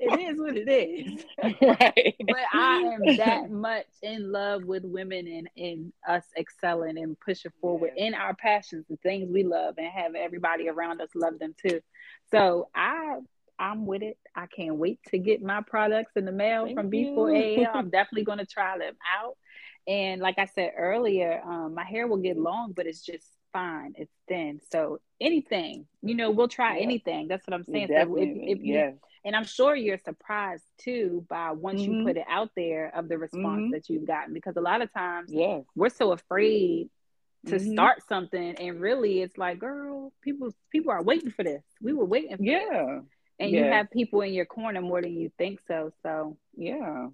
[0.00, 1.24] is what it is."
[1.62, 2.14] right.
[2.26, 7.52] but I am that much in love with women and, and us excelling and pushing
[7.60, 8.08] forward Yes.
[8.08, 11.80] in our passions, the things we love, and have everybody around us love them too.
[12.30, 13.18] So I
[13.58, 14.18] I'm with it.
[14.34, 16.90] I can't wait to get my products in the mail Thank from.
[16.90, 17.74] B4AL.
[17.74, 19.36] I'm definitely going to try them out.
[19.88, 23.94] And like I said earlier, um, my hair will get long, but it's just fine.
[23.96, 24.60] It's thin.
[24.70, 26.82] So anything, you know, we'll try Yeah.
[26.82, 27.26] anything.
[27.26, 27.86] That's what I'm You saying.
[27.88, 28.52] So if, Definitely.
[28.52, 32.04] if you and I'm sure you're surprised too by once you Mhm.
[32.04, 33.70] put it out there of the response Mhm.
[33.72, 35.64] that you've gotten because a lot of times Yes.
[35.74, 36.88] we're so afraid
[37.46, 37.72] to Mhm.
[37.72, 42.04] start something and really it's like girl people people are waiting for this we were
[42.04, 42.46] waiting for this.
[42.46, 43.00] Yeah.
[43.40, 47.08] and you have people in your corner more than you think so so Yeah.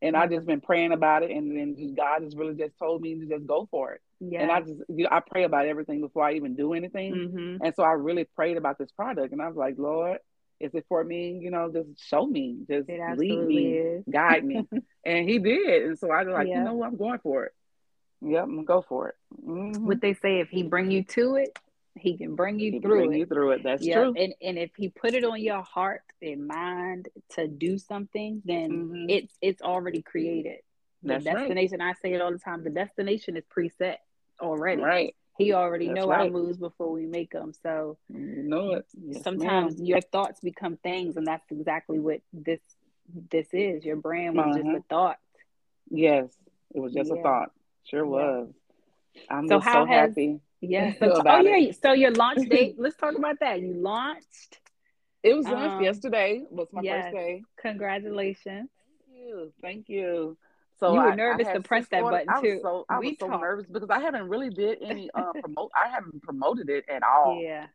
[0.00, 3.18] And I just been praying about it, and then God has really just told me
[3.18, 4.00] to just go for it.
[4.20, 7.12] yeah And I just, you know, I pray about everything before I even do anything.
[7.32, 10.18] hmm And so I really prayed about this product, and I was like, Lord,
[10.60, 11.38] is it for me?
[11.42, 14.66] You know, just show me, just lead me, is guide me.
[15.04, 16.58] and He did, and so I was like, Yeah.
[16.58, 17.52] you know what, I'm going for it.
[18.20, 19.14] Yep, I'm gonna go for it.
[19.44, 19.80] Mhm.
[19.82, 21.56] what they say if he bring you to it
[21.96, 23.62] he can bring you He can through bring it you through it.
[23.64, 24.14] That's yeah true.
[24.16, 28.70] and and if he put it on your heart and mind to do something then
[28.70, 29.06] Mhm.
[29.08, 30.60] it's it's already created
[31.02, 31.36] the That's right.
[31.36, 33.96] destination i say it all the time the destination is preset
[34.40, 35.14] already Right.
[35.38, 37.52] He already That's know our moves before we make them.
[37.52, 38.86] So You know it.
[39.00, 39.86] Yes, sometimes ma'am.
[39.86, 42.58] your thoughts become things, and that's exactly what this
[43.30, 43.84] this is.
[43.84, 44.78] Your brand was just Uh-huh.
[44.78, 45.18] a thought.
[45.90, 46.36] Yes,
[46.74, 47.20] it was just Yeah.
[47.20, 47.52] a thought.
[47.84, 48.10] Sure Yeah.
[48.10, 48.54] was.
[49.30, 50.40] I'm So so has- happy.
[50.60, 50.92] Yeah.
[50.98, 51.72] So, oh yeah.
[51.72, 52.76] So your launch date.
[52.78, 53.60] let's talk about that.
[53.60, 54.58] You launched.
[55.22, 56.44] It was launched Um, yesterday.
[56.50, 57.04] Was my yes.
[57.04, 57.42] first day.
[57.60, 58.68] Congratulations.
[59.08, 59.52] Thank you.
[59.60, 60.36] Thank you.
[60.80, 62.60] So You were I- I nervous had to press that button, I too.
[62.62, 65.70] so I We was so nervous because I haven't really did any uh promote.
[65.74, 67.40] I haven't promoted it at all.
[67.42, 67.66] Yeah.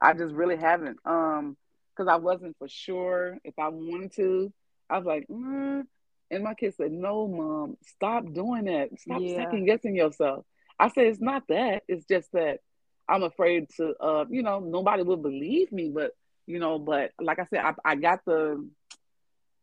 [0.00, 0.98] I just really haven't.
[1.04, 1.56] Um,
[1.96, 4.52] because I wasn't for sure if I wanted to.
[4.88, 5.84] I was like, mm.
[6.30, 8.98] and my kids said, "No, mom, stop doing that.
[8.98, 9.36] Stop Yeah.
[9.44, 10.46] second guessing yourself."
[10.80, 11.84] I said, "It's not that.
[11.88, 12.60] It's just that
[13.08, 13.94] I'm afraid to.
[14.00, 16.12] Uh, you know, nobody will believe me, but
[16.46, 18.68] you know, but like I said, I, I got the."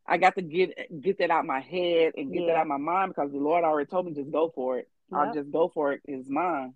[0.10, 2.62] I got to get get that out my head and get that Yeah.
[2.62, 4.89] out my mind because the Lord already told me just go for it.
[5.13, 6.01] I'll just go for it.
[6.06, 6.75] It's mine.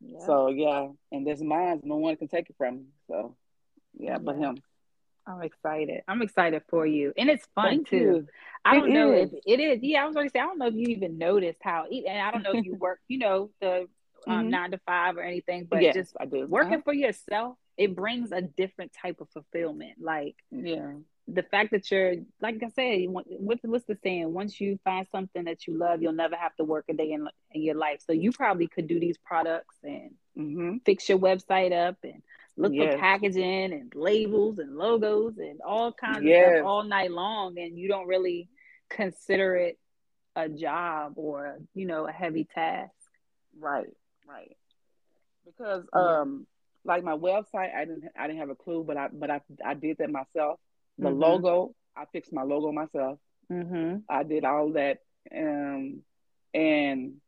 [0.00, 0.20] Yep.
[0.26, 2.84] So yeah, and this mine, no one can take it from me.
[3.08, 3.36] So
[3.98, 4.62] yeah, but him.
[5.26, 6.02] I'm excited.
[6.08, 7.98] I'm excited for you, and it's fun Thank too.
[7.98, 8.28] you.
[8.64, 9.80] I It don't know if it is.
[9.82, 12.18] Yeah, I was going to say I don't know if you even noticed how, and
[12.20, 13.88] I don't know if you work, you know, the
[14.28, 14.50] um, Mhm.
[14.50, 16.46] nine to five or anything, but yes, just I do.
[16.46, 16.82] working Uh-huh.
[16.82, 19.94] for yourself, it brings a different type of fulfillment.
[20.00, 20.92] Like Yeah.
[21.26, 24.32] the fact that you're, like I said, what's what's the saying?
[24.32, 27.28] Once you find something that you love, you'll never have to work a day in
[27.52, 28.00] in your life.
[28.06, 30.78] So you probably could do these products and Mm-hmm.
[30.84, 32.22] fix your website up and
[32.56, 36.22] look for packaging and labels and logos and all kinds of
[36.54, 38.48] stuff all night long and you don't really
[38.88, 39.78] consider it
[40.36, 42.90] a job or you know a heavy task
[43.58, 43.86] Right.
[44.28, 44.56] Right.
[45.44, 46.20] Because Yeah.
[46.22, 46.46] um,
[46.84, 49.74] like my website, I didn't I didn't have a clue, but I but I I
[49.74, 50.58] did that myself.
[50.98, 51.18] The Mhm.
[51.18, 53.18] logo, I fixed my logo myself.
[53.50, 53.98] mm-hmm.
[54.08, 54.98] I did all that.
[55.34, 56.02] Um,
[56.52, 57.20] and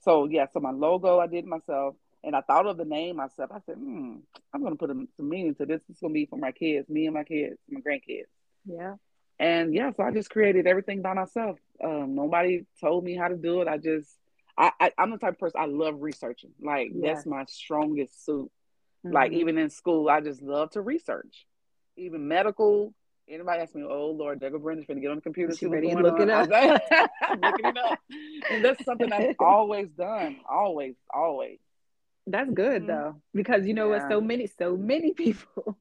[0.00, 3.50] so yeah, so my logo I did myself, and I thought of the name myself.
[3.52, 4.16] I said, hmm,
[4.54, 5.80] I'm gonna put a, some meaning to this.
[5.88, 8.26] It's gonna be for my kids, me and my kids, my grandkids.
[8.64, 8.94] yeah
[9.38, 11.58] And yeah, so I just created everything by myself.
[11.82, 13.68] Um, nobody told me how to do it.
[13.68, 14.08] I just,
[14.56, 16.52] I, I I'm the type of person I love researching.
[16.60, 17.16] Like Yes.
[17.16, 18.50] that's my strongest suit.
[19.04, 19.36] Like Mhm.
[19.36, 21.46] even in school, I just love to research.
[21.96, 22.94] Even medical.
[23.28, 25.88] Anybody ask me, oh Lord, go Brenda's gonna get on the computer, She see ready
[25.88, 26.22] to going on.
[26.22, 27.10] it up.
[27.30, 27.98] I'm looking it up.
[28.50, 30.36] And that's something I've always done.
[30.48, 31.58] Always, always.
[32.26, 32.86] That's good Mhm.
[32.86, 35.78] though because you know what so many so many people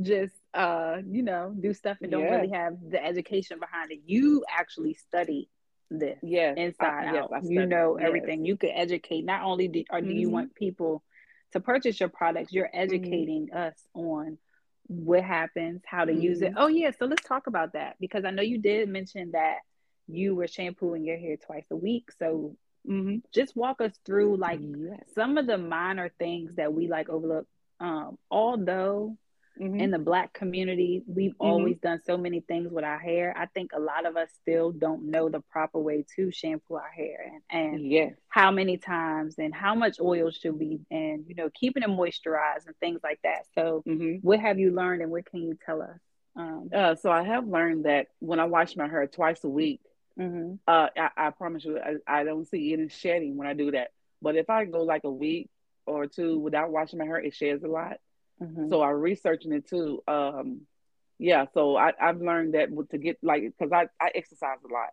[0.00, 2.30] just uh you know do stuff and don't Yes.
[2.30, 5.48] really have the education behind it you actually study
[5.90, 7.32] this yeah, inside I, out.
[7.32, 8.06] I you know Yes.
[8.06, 8.44] everything.
[8.44, 9.24] You could educate.
[9.24, 10.32] Not only do, or do you Mhm.
[10.32, 11.02] want people
[11.52, 12.80] to purchase your products, you're Mm-hmm.
[12.80, 14.38] educating us on
[14.86, 16.52] what happens, how to use it.
[16.52, 16.54] Mhm.
[16.56, 19.58] Oh yeah, so let's talk about that because I know you did mention that
[20.06, 22.10] you were shampooing your hair twice a week.
[22.18, 22.56] So
[22.88, 23.22] Mhm.
[23.32, 25.12] just walk us through like Yes.
[25.14, 27.46] some of the minor things that we like overlook.
[27.80, 29.16] Um, although
[29.60, 29.80] Mhm.
[29.80, 31.36] in the black community we've Mhm.
[31.40, 34.70] always done so many things with our hair i think a lot of us still
[34.70, 38.14] don't know the proper way to shampoo our hair and, and yes.
[38.28, 42.66] how many times and how much oil should we and you know keeping it moisturized
[42.66, 44.22] and things like that so Mhm.
[44.22, 45.98] what have you learned and what can you tell us
[46.36, 49.80] um, Uh, so I have learned that when I wash my hair twice a week,
[50.18, 50.58] mhm.
[50.66, 53.88] uh, I, I promise you, I, I don't see any shedding when I do that.
[54.20, 55.48] But if I go like a week
[55.86, 57.98] or two without washing my hair, it sheds a lot.
[58.42, 58.68] Mhm.
[58.68, 60.02] So I'm researching it too.
[60.08, 60.62] Um,
[61.18, 64.90] yeah, so I, I've learned that to get like because I, I exercise a lot.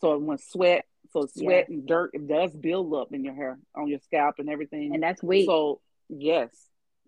[0.00, 3.86] So when sweat, so sweat and dirt, it does build up in your hair, on
[3.88, 4.94] your scalp and everything.
[4.94, 6.50] and that's weight So yes,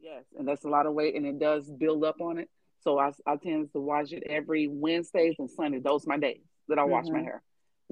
[0.01, 2.48] yes, and that's a lot of weight, and it does build up on it.
[2.83, 5.83] So I, I tend to wash it every Wednesdays and Sundays.
[5.83, 7.25] Those are my days that I wash my Mhm.
[7.25, 7.42] hair,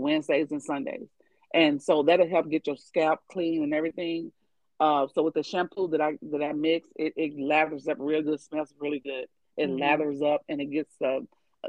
[0.00, 1.08] Wednesdays and Sundays,
[1.54, 4.32] and so that'll help get your scalp clean and everything.
[4.78, 8.22] Uh, so with the shampoo that I that I mix, it, it lathers up real
[8.22, 9.26] good, smells really good.
[9.56, 9.78] It Mhm.
[9.78, 11.20] lathers up and it gets uh,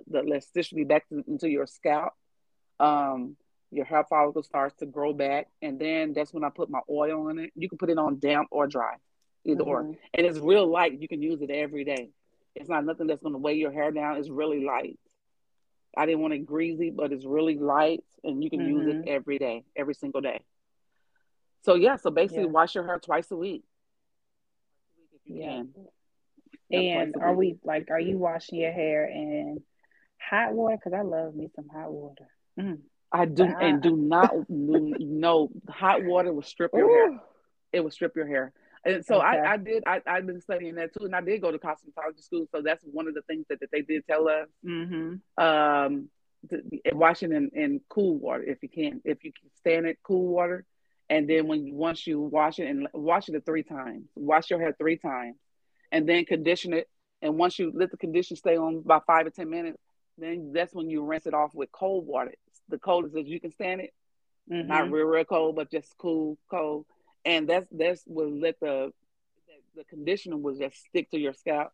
[0.07, 2.13] the elasticity back to, into your scalp.
[2.79, 3.35] Um,
[3.71, 7.27] your hair follicle starts to grow back, and then that's when I put my oil
[7.27, 7.51] on it.
[7.55, 8.95] You can put it on damp or dry,
[9.45, 9.97] either or, Mhm.
[10.13, 10.99] and it's real light.
[10.99, 12.11] You can use it every day.
[12.55, 14.17] It's not nothing that's going to weigh your hair down.
[14.17, 14.99] It's really light.
[15.95, 19.03] I didn't want it greasy, but it's really light, and you can use Mhm.
[19.03, 20.41] it every day, every single day.
[21.61, 22.49] So yeah, so basically, Yeah.
[22.49, 23.63] wash your hair twice a week.
[25.25, 25.63] Yeah.
[26.69, 27.57] Yeah, and are week.
[27.63, 29.63] we like are you washing your hair in
[30.17, 32.27] hot water because i love me some hot water
[32.59, 32.79] mm.
[33.11, 37.19] I do, and do not no, no hot water will strip your hair.
[37.73, 38.53] It will strip your hair.
[38.83, 39.25] And so Okay.
[39.25, 39.83] I, I did.
[39.85, 42.47] I, I've been studying that too, and I did go to cosmetology school.
[42.51, 44.47] So that's one of the things that, that they did tell us.
[44.65, 45.43] Mm-hmm.
[45.43, 46.09] Um,
[46.49, 46.63] to,
[46.93, 50.65] washing in, in cool water if you can, if you can stand it, cool water,
[51.07, 54.59] and then when you, once you wash it and wash it three times, wash your
[54.59, 55.35] hair three times,
[55.91, 56.89] and then condition it.
[57.21, 59.77] And once you let the condition stay on about five or ten minutes,
[60.17, 62.33] then that's when you rinse it off with cold water.
[62.69, 63.93] The coldest that you can stand it,
[64.51, 64.67] mm-hmm.
[64.67, 66.87] not real real cold, but just cool cold.
[67.25, 68.91] And that's that's will let the
[69.75, 71.71] the conditioner will just stick to your scalp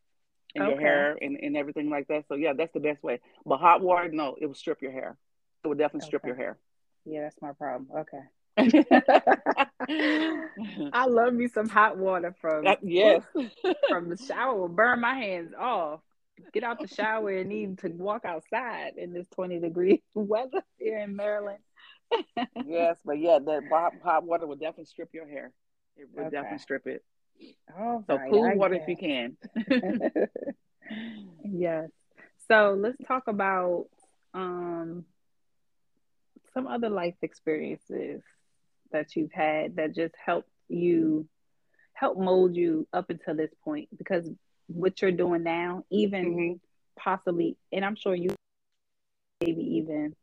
[0.56, 0.74] and okay.
[0.74, 2.26] your hair and, and everything like that.
[2.28, 3.20] So yeah, that's the best way.
[3.46, 5.18] But hot water, no, it will strip your hair.
[5.64, 6.08] It would definitely okay.
[6.08, 6.58] strip your hair.
[7.06, 7.90] Yeah, that's my problem.
[8.00, 8.22] Okay.
[10.94, 13.22] I love me some hot water from uh, yes
[13.88, 14.56] from the shower.
[14.56, 16.02] Will burn my hands off.
[16.54, 20.98] Get out the shower and need to walk outside in this twenty degree weather here
[20.98, 21.60] in Maryland.
[22.66, 25.52] Yes, but yeah, that hot, hot water would definitely strip your hair.
[25.96, 26.36] It would okay.
[26.36, 27.04] definitely strip it.
[27.78, 28.84] All so right, cool I water guess.
[28.88, 30.28] if you can.
[31.44, 31.90] yes.
[32.48, 33.88] So let's talk about
[34.34, 35.06] um,
[36.54, 38.22] some other life experiences
[38.92, 41.28] that you've had that just helped you
[41.94, 44.30] help mold you up until this point because
[44.68, 46.54] what you're doing now even mm-hmm.
[47.00, 48.30] possibly and i'm sure you
[49.42, 50.16] maybe even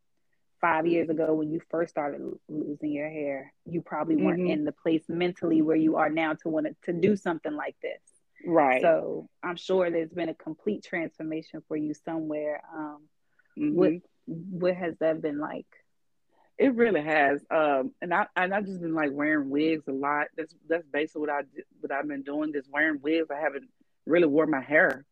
[0.65, 4.51] five years ago when you first started losing your hair you probably weren't mm-hmm.
[4.51, 8.01] in the place mentally where you are now to want to, do something like this
[8.47, 13.03] right so i'm sure there's been a complete transformation for you somewhere um,
[13.59, 13.75] mm-hmm.
[13.75, 13.93] what
[14.27, 15.67] what has that been like
[16.57, 17.45] it really has.
[17.51, 20.29] Um, and I and I've just been like wearing wigs a lot.
[20.37, 21.41] That's that's basically what I
[21.81, 22.53] what I've been doing.
[22.53, 23.29] Just wearing wigs.
[23.29, 23.69] I haven't
[24.07, 25.05] really wore my hair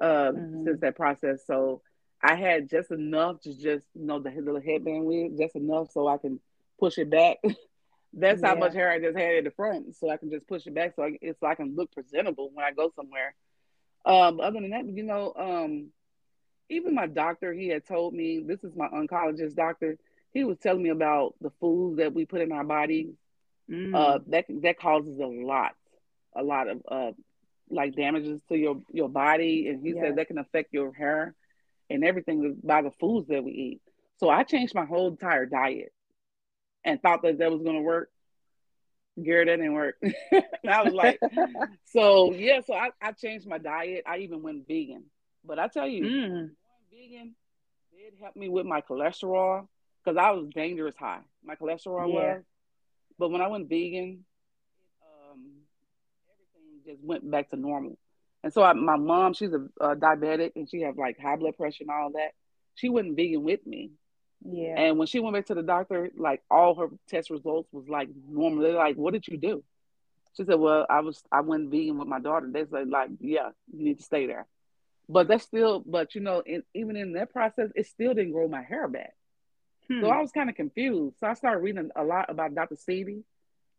[0.00, 0.64] uh, mm-hmm.
[0.64, 1.46] since that process.
[1.46, 1.82] So
[2.24, 6.08] I had just enough to just you know the little headband wig, just enough so
[6.08, 6.40] I can
[6.78, 7.38] push it back.
[8.12, 8.48] that's yeah.
[8.48, 10.74] how much hair I just had at the front, so I can just push it
[10.74, 13.34] back so I, it's so I can look presentable when I go somewhere.
[14.06, 15.88] Um, other than that, you know, um,
[16.68, 19.98] even my doctor, he had told me this is my oncologist doctor
[20.34, 23.14] he was telling me about the foods that we put in our body.
[23.70, 23.94] Mm.
[23.94, 25.72] Uh, that that causes a lot,
[26.36, 27.12] a lot of uh,
[27.70, 31.34] like damages to your your body, and he said that can affect your hair
[31.90, 33.80] and everything by the foods that we eat.
[34.18, 35.92] So I changed my whole entire diet,
[36.84, 38.10] and thought that that was going to work.
[39.22, 39.96] Garrett, that didn't work.
[40.68, 41.20] I was like,
[41.84, 44.04] so yeah, so I, I changed my diet.
[44.06, 45.04] I even went vegan.
[45.44, 46.50] But I tell you, mm.
[46.90, 47.34] vegan
[47.92, 49.68] did help me with my cholesterol
[50.04, 51.20] because I was dangerous high.
[51.44, 52.14] My cholesterol yeah.
[52.14, 52.42] was.
[53.18, 54.24] But when I went vegan,
[55.02, 55.40] um,
[56.28, 57.96] everything just went back to normal.
[58.44, 61.56] And so I, my mom, she's a, a diabetic and she has like high blood
[61.56, 62.32] pressure and all that.
[62.74, 63.92] She wasn't vegan with me.
[64.44, 64.78] Yeah.
[64.78, 68.10] And when she went back to the doctor, like all her test results was like
[68.28, 68.62] normal.
[68.62, 69.64] They're like, "What did you do?"
[70.36, 73.48] She said, "Well, I was I went vegan with my daughter." They said, "Like, yeah,
[73.72, 74.46] you need to stay there."
[75.08, 78.46] But that's still, but you know, in, even in that process, it still didn't grow
[78.46, 79.14] my hair back.
[79.88, 80.02] Hmm.
[80.02, 81.16] So I was kind of confused.
[81.18, 82.74] So I started reading a lot about Dr.
[82.74, 83.22] Sebi.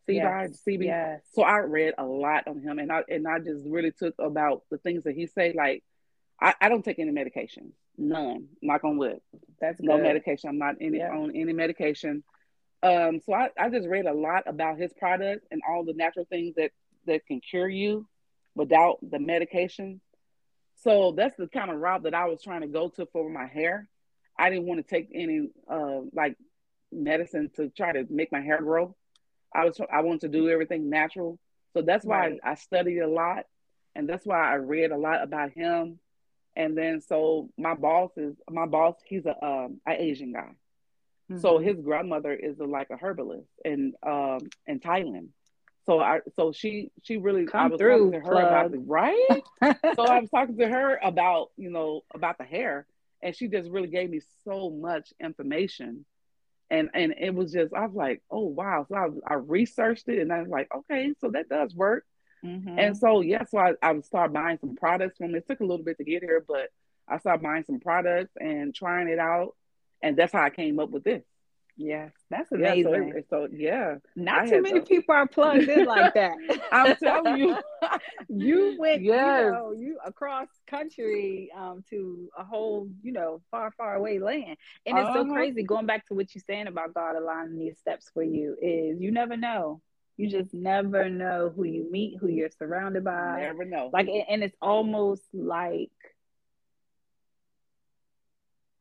[0.08, 0.62] Sebi, yes.
[0.68, 0.86] Sebi.
[0.86, 1.22] Yes.
[1.34, 4.64] So I read a lot on him and I and I just really took about
[4.70, 5.54] the things that he say.
[5.56, 5.84] Like
[6.40, 7.74] I, I don't take any medication.
[7.98, 8.48] None.
[8.62, 9.20] Knock on wood.
[9.60, 10.04] That's no good.
[10.04, 10.50] medication.
[10.50, 12.24] I'm not any on any medication.
[12.84, 16.26] Um, so I, I just read a lot about his products and all the natural
[16.26, 16.72] things that
[17.08, 18.08] that can cure you
[18.54, 20.02] without the medication.
[20.84, 23.48] So that's the kind of route that I was trying to go to for my
[23.48, 23.88] hair.
[24.38, 26.36] I didn't want to take any uh, like
[26.92, 28.96] medicine to try to make my hair grow.
[29.56, 31.40] I was I wanted to do everything natural,
[31.74, 32.40] so that's why right.
[32.44, 33.46] I, I studied a lot,
[33.96, 36.00] and that's why I read a lot about him.
[36.56, 38.96] And then so my boss is my boss.
[39.06, 40.52] He's a um an Asian guy,
[41.32, 41.40] mm-hmm.
[41.40, 45.30] so his grandmother is a, like a herbalist in um in Thailand.
[45.86, 48.46] So I so she she really Come I was through, talking to her plug.
[48.46, 49.44] about the right.
[49.96, 52.88] so I was talking to her about you know about the hair,
[53.22, 56.06] and she just really gave me so much information
[56.70, 60.20] and and it was just i was like oh wow so i, I researched it
[60.20, 62.06] and i was like okay so that does work
[62.44, 62.80] mm-hmm.
[62.80, 65.40] and so yeah so I, I would start buying some products from it.
[65.40, 66.70] it took a little bit to get here but
[67.08, 69.56] i started buying some products and trying it out
[70.02, 71.24] and that's how i came up with this
[71.78, 73.08] Yes, that's amazing.
[73.08, 74.86] Yeah, so, so, yeah, not I too many to...
[74.86, 76.34] people are plugged in like that.
[76.72, 77.58] I'm telling you,
[78.30, 79.44] you went, yes.
[79.46, 84.58] you know, you across country um, to a whole, you know, far, far away land,
[84.86, 85.24] and it's uh-huh.
[85.24, 85.64] so crazy.
[85.64, 89.12] Going back to what you're saying about God aligning these steps for you is you
[89.12, 89.82] never know.
[90.18, 93.42] You just never know who you meet, who you're surrounded by.
[93.42, 93.90] Never know.
[93.92, 95.92] Like, and it's almost like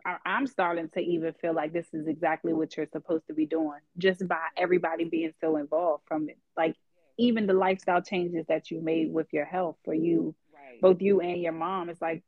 [0.04, 3.80] I'm starting to even feel like this is exactly what you're supposed to be doing,
[3.96, 6.38] just by everybody being so involved from it.
[6.56, 6.76] Like
[7.16, 10.80] even the lifestyle changes that you made with your health for you, right.
[10.80, 12.22] both you and your mom, it's like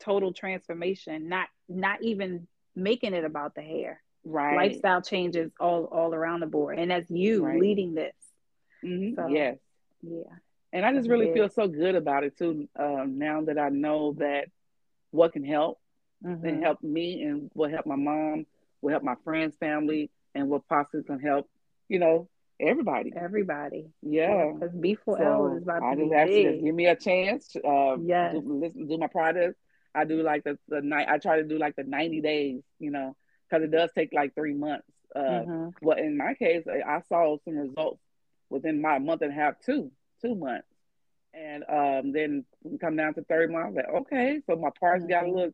[0.00, 1.28] total transformation.
[1.28, 4.02] Not not even making it about the hair.
[4.24, 7.60] right lifestyle changes all all around the board, and that's you Right.
[7.60, 8.14] leading this.
[8.84, 9.14] Mhm.
[9.16, 9.58] So- yes
[10.02, 10.22] Yeah,
[10.72, 11.34] and i just really big.
[11.34, 14.46] feel so good about it too um, now that i know that
[15.10, 15.79] what can help
[16.22, 16.44] Mhm.
[16.44, 18.46] and help me and will help my mom
[18.80, 21.48] will help my friends family and will possibly can help
[21.88, 22.28] you know
[22.60, 23.86] everybody everybody.
[24.02, 26.62] yeah because B4AL So is about I to be just to big.
[26.62, 27.56] give me a chance.
[27.56, 28.32] Uh, Yes.
[28.32, 29.56] do, listen, do my product.
[29.94, 31.08] I do like the the night.
[31.08, 32.62] I try to do like the ninety days.
[32.78, 33.16] You know,
[33.48, 34.86] because it does take like three months.
[35.14, 35.74] Uh, Mhm.
[35.80, 38.00] Well, in my case, I, saw some results
[38.50, 39.90] within my month and a half, two
[40.20, 40.66] two months,
[41.34, 42.44] and um, then
[42.80, 43.64] come down to third month.
[43.64, 45.32] I was like, okay, so my parts got a Mhm.
[45.32, 45.52] little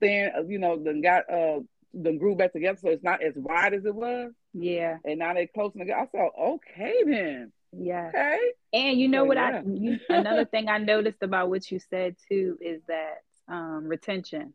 [0.00, 0.30] thin.
[0.36, 1.60] uh, You know, then got uh,
[1.94, 5.34] then grew back together, so it's not as wide as it was, Yeah, and now
[5.34, 5.98] they're close together.
[5.98, 8.08] I said, okay, then, yeah.
[8.08, 8.38] okay,
[8.72, 9.58] And you know So, what yeah.
[9.58, 14.52] I you, another thing I noticed about what you said too is that um, retention,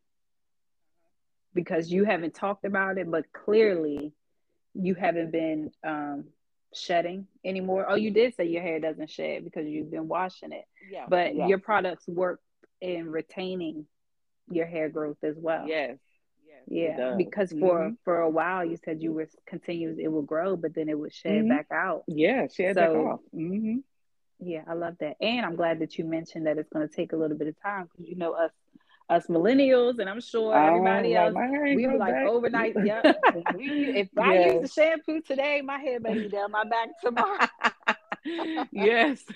[1.53, 4.13] because you haven't talked about it, but clearly
[4.73, 6.25] you haven't been um,
[6.73, 7.85] shedding anymore.
[7.87, 11.35] Oh, you did say your hair doesn't shed because you've been washing it, yeah, but
[11.35, 11.47] yeah.
[11.47, 12.39] your products work
[12.81, 13.85] in retaining
[14.49, 15.67] your hair growth as well.
[15.67, 15.97] Yes.
[16.65, 16.95] Yes.
[16.97, 17.97] Yeah, because for Mhm.
[18.05, 21.13] for a while you said you were continues it would grow, but then it would
[21.13, 21.49] shed Mhm.
[21.49, 22.03] back out.
[22.07, 23.19] yeah, shed back So- off.
[23.33, 23.79] hmm
[24.39, 27.11] Yeah, I love that, and I'm glad that you mentioned that it's going to take
[27.13, 28.51] a little bit of time because you know us
[29.09, 31.35] us millennials, and I'm sure everybody else.
[31.75, 32.73] We were like overnight.
[32.85, 33.17] Yep.
[33.57, 37.47] If I use the shampoo today, my hair may be down my back tomorrow.
[38.71, 39.23] yes.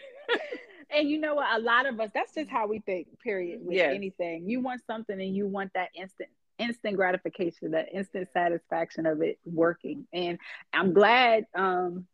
[0.89, 1.47] and you know what?
[1.59, 3.89] A lot of us, that's just how we think, period, with Yes.
[3.89, 4.47] anything.
[4.47, 6.29] You want something and you want that instant
[6.59, 10.07] instant gratification, that instant satisfaction of it working.
[10.13, 10.37] And
[10.73, 12.07] I'm glad um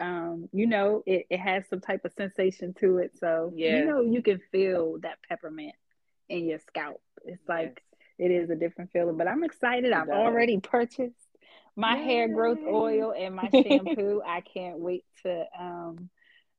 [0.00, 3.12] um, you know, it, it has some type of sensation to it.
[3.18, 5.74] So you know you can feel that peppermint
[6.28, 7.00] in your scalp.
[7.24, 7.82] It's like
[8.18, 9.16] it is a different feeling.
[9.16, 9.92] But I'm excited.
[9.92, 11.14] I've already purchased
[11.76, 14.22] my hair growth oil and my shampoo.
[14.26, 16.10] I can't wait to um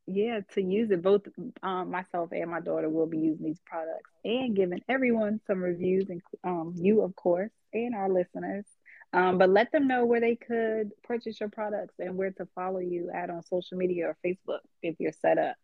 [0.07, 1.21] yeah to use it both
[1.63, 6.09] um myself and my daughter will be using these products and giving everyone some reviews
[6.09, 8.65] and um you of course and our listeners
[9.13, 12.79] um but let them know where they could purchase your products and where to follow
[12.79, 15.55] you at on social media or facebook if you're set up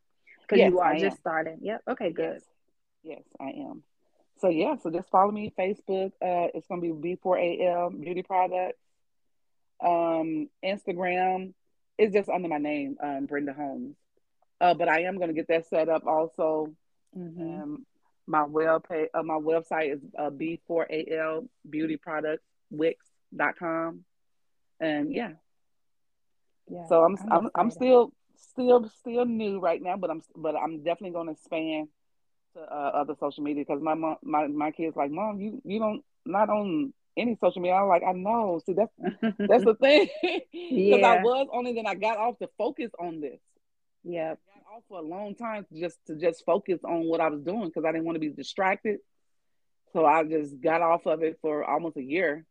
[0.42, 2.42] because Yes, you are just starting yep okay good
[3.04, 3.20] Yes.
[3.20, 3.84] yes, I am.
[4.40, 6.12] So yeah, so just follow me Facebook.
[6.22, 8.80] Uh, it's gonna be B4AL Beauty Products.
[9.84, 11.54] Um, Instagram
[11.98, 13.96] is just under my name, um, Brenda Holmes.
[14.62, 16.74] Uh, but I am gonna get that set up also.
[17.16, 17.64] Mhm.
[17.64, 17.86] Um,
[18.28, 24.06] my web page, uh, my website is uh, B4AL Beauty Products Wix.com.
[24.80, 25.32] And yeah,
[26.70, 27.72] yeah so I'm I'm, I'm excited.
[27.74, 31.90] still still still new right now, but I'm but I'm definitely going to expand
[32.54, 35.80] to uh, other social media because my mom my my kids like mom you you
[35.80, 37.76] don't not on any social media.
[37.76, 38.62] I'm like I know.
[38.66, 38.94] See that's
[39.40, 40.08] that's the thing
[40.54, 43.40] because I was only then I got off to focus on this.
[44.04, 47.42] yep got off for a long time just to just focus on what I was
[47.42, 49.00] doing because I didn't want to be distracted.
[49.94, 52.46] So I just got off of it for almost a year,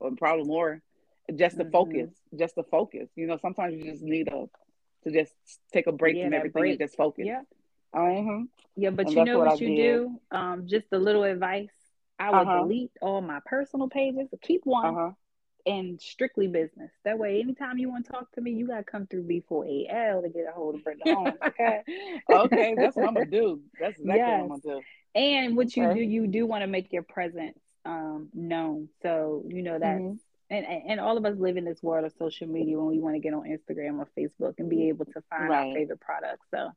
[0.00, 0.82] or probably more,
[1.34, 1.72] just to Mhm.
[1.72, 3.08] focus, just to focus.
[3.16, 4.46] You know, sometimes you just need a
[5.04, 5.34] to just
[5.72, 6.70] take a break Yeah, from everything break.
[6.70, 7.24] and just focus.
[7.26, 7.42] yeah
[7.94, 8.44] Uh-huh.
[8.76, 10.02] Yeah, but And you know what what, you did.
[10.02, 10.20] do?
[10.30, 11.72] Um, just a little advice.
[12.18, 12.52] I would Uh-huh.
[12.52, 15.10] delete all my personal pages, keep one, Uh-huh.
[15.66, 16.90] And strictly business.
[17.04, 20.28] That way, anytime you want to talk to me, you gotta come through B4AL to
[20.28, 21.40] get a hold of Brenda Holmes.
[21.46, 21.82] Okay.
[22.30, 23.60] okay, that's what I'm gonna do.
[23.78, 24.34] That's exactly Yes.
[24.34, 24.84] what I'm gonna do.
[25.14, 28.88] And what you do, you do want to make your presence um known.
[29.02, 30.02] So you know that.
[30.02, 30.18] Mhm.
[30.50, 33.14] And, and all of us live in this world of social media when we want
[33.16, 36.46] to get on Instagram or Facebook and be able to find our favorite products.
[36.52, 36.70] So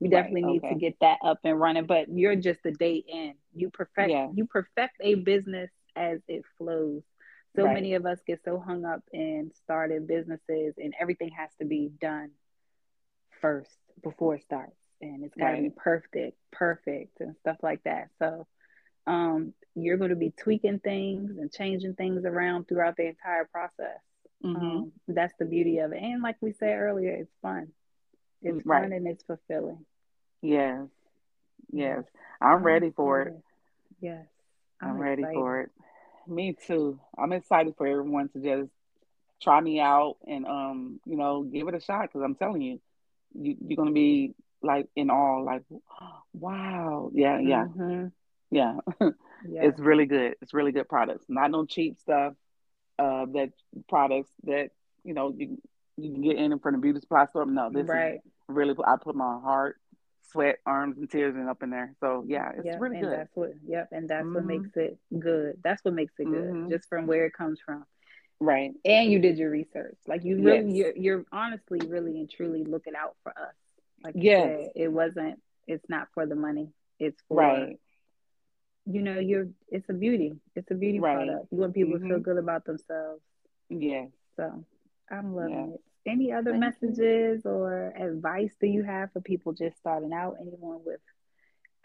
[0.00, 1.86] we Right, definitely need to get that up and running.
[1.86, 3.34] But you're just a day in.
[3.54, 4.28] You perfect Yeah.
[4.32, 7.02] you perfect a business as it flows.
[7.54, 7.74] So Right.
[7.74, 11.88] many of us get so hung up in starting businesses and everything has to be
[12.00, 12.30] done
[13.40, 14.76] first before it starts.
[15.00, 18.10] And it's gotta be perfect, perfect and stuff like that.
[18.18, 18.46] So
[19.06, 23.98] um you're going to be tweaking things and changing things around throughout the entire process.
[24.44, 24.56] Mhm.
[24.56, 26.02] Um, that's the beauty of it.
[26.02, 27.72] And like we said earlier, it's fun.
[28.42, 28.82] It's Right.
[28.82, 29.86] fun and it's fulfilling.
[30.42, 30.88] Yes.
[31.70, 32.04] Yes.
[32.40, 33.34] I'm ready for it.
[34.00, 34.26] Yes.
[34.80, 35.38] I'm, ready excited.
[35.38, 35.70] for it.
[36.26, 36.98] Me too.
[37.18, 38.70] I'm excited for everyone to just
[39.42, 42.80] try me out and um, you know, give it a shot because I'm telling you,
[43.34, 45.62] you you're gonna be like in awe, like,
[46.32, 48.12] wow, yeah, yeah, Mhm.
[48.50, 48.78] yeah.
[49.00, 49.12] Yes.
[49.44, 50.36] It's really good.
[50.40, 51.24] It's really good products.
[51.28, 52.34] Not no cheap stuff.
[52.98, 53.50] Uh, that
[53.88, 54.70] products that
[55.02, 55.58] you know you
[55.96, 57.46] you can get in in front of beauty supply store.
[57.46, 58.14] No, this right.
[58.14, 58.74] is really.
[58.86, 59.76] I put my heart,
[60.30, 61.94] sweat, arms, and tears and up in there.
[62.00, 63.18] So yeah, it's Yep, really and good.
[63.18, 64.46] that's what yep, and that's what Mhm.
[64.46, 65.60] makes it good.
[65.62, 66.70] That's what makes it good, Mhm.
[66.70, 67.84] just from where it comes from.
[68.40, 68.74] Right.
[68.84, 69.96] And you did your research.
[70.06, 70.94] Like you really, Yes.
[70.96, 73.54] you're, you're honestly, really and truly looking out for us.
[74.02, 74.42] Like Yes.
[74.44, 75.40] said, it wasn't.
[75.68, 76.72] It's not for the money.
[76.98, 77.80] It's for Right.
[78.84, 79.18] you know.
[79.18, 79.48] You're.
[79.68, 80.40] It's a beauty.
[80.56, 81.14] It's a beauty Right.
[81.28, 81.52] product.
[81.52, 82.22] You want people to feel Mhm.
[82.22, 83.22] good about themselves.
[83.68, 84.06] Yeah.
[84.36, 84.64] So
[85.08, 85.74] I'm loving Yeah.
[85.74, 85.80] it.
[86.06, 86.88] Any other Thank you.
[86.90, 90.36] messages or advice do you have for people just starting out?
[90.40, 91.00] Anyone with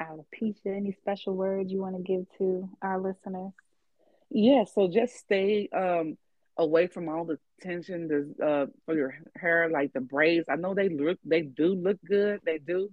[0.02, 0.76] alopecia?
[0.76, 3.54] Any special words you want to give to our listeners?
[4.30, 6.18] Yeah, so just stay um
[6.58, 10.48] away from all the tension uh for your hair, like the braids.
[10.50, 12.90] I know they look they do look good, they do,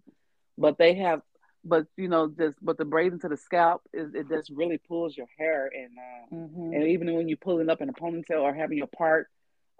[0.58, 1.20] but they have
[1.64, 5.16] but you know, just but the braids into the scalp is it just really pulls
[5.16, 6.72] your hair and uh, Mm-hmm.
[6.72, 9.28] and even when you're pulling up in a ponytail or having your part,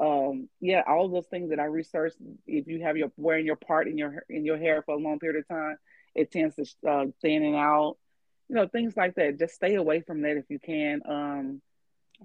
[0.01, 2.16] um, yeah, all those things that I researched,
[2.47, 5.18] if you have your wearing your part in your in your hair for a long
[5.18, 5.76] period of time,
[6.14, 7.97] it tends to uh, thinning out,
[8.49, 9.38] you know, things like that.
[9.38, 11.01] Just stay away from that if you can.
[11.09, 11.62] Um,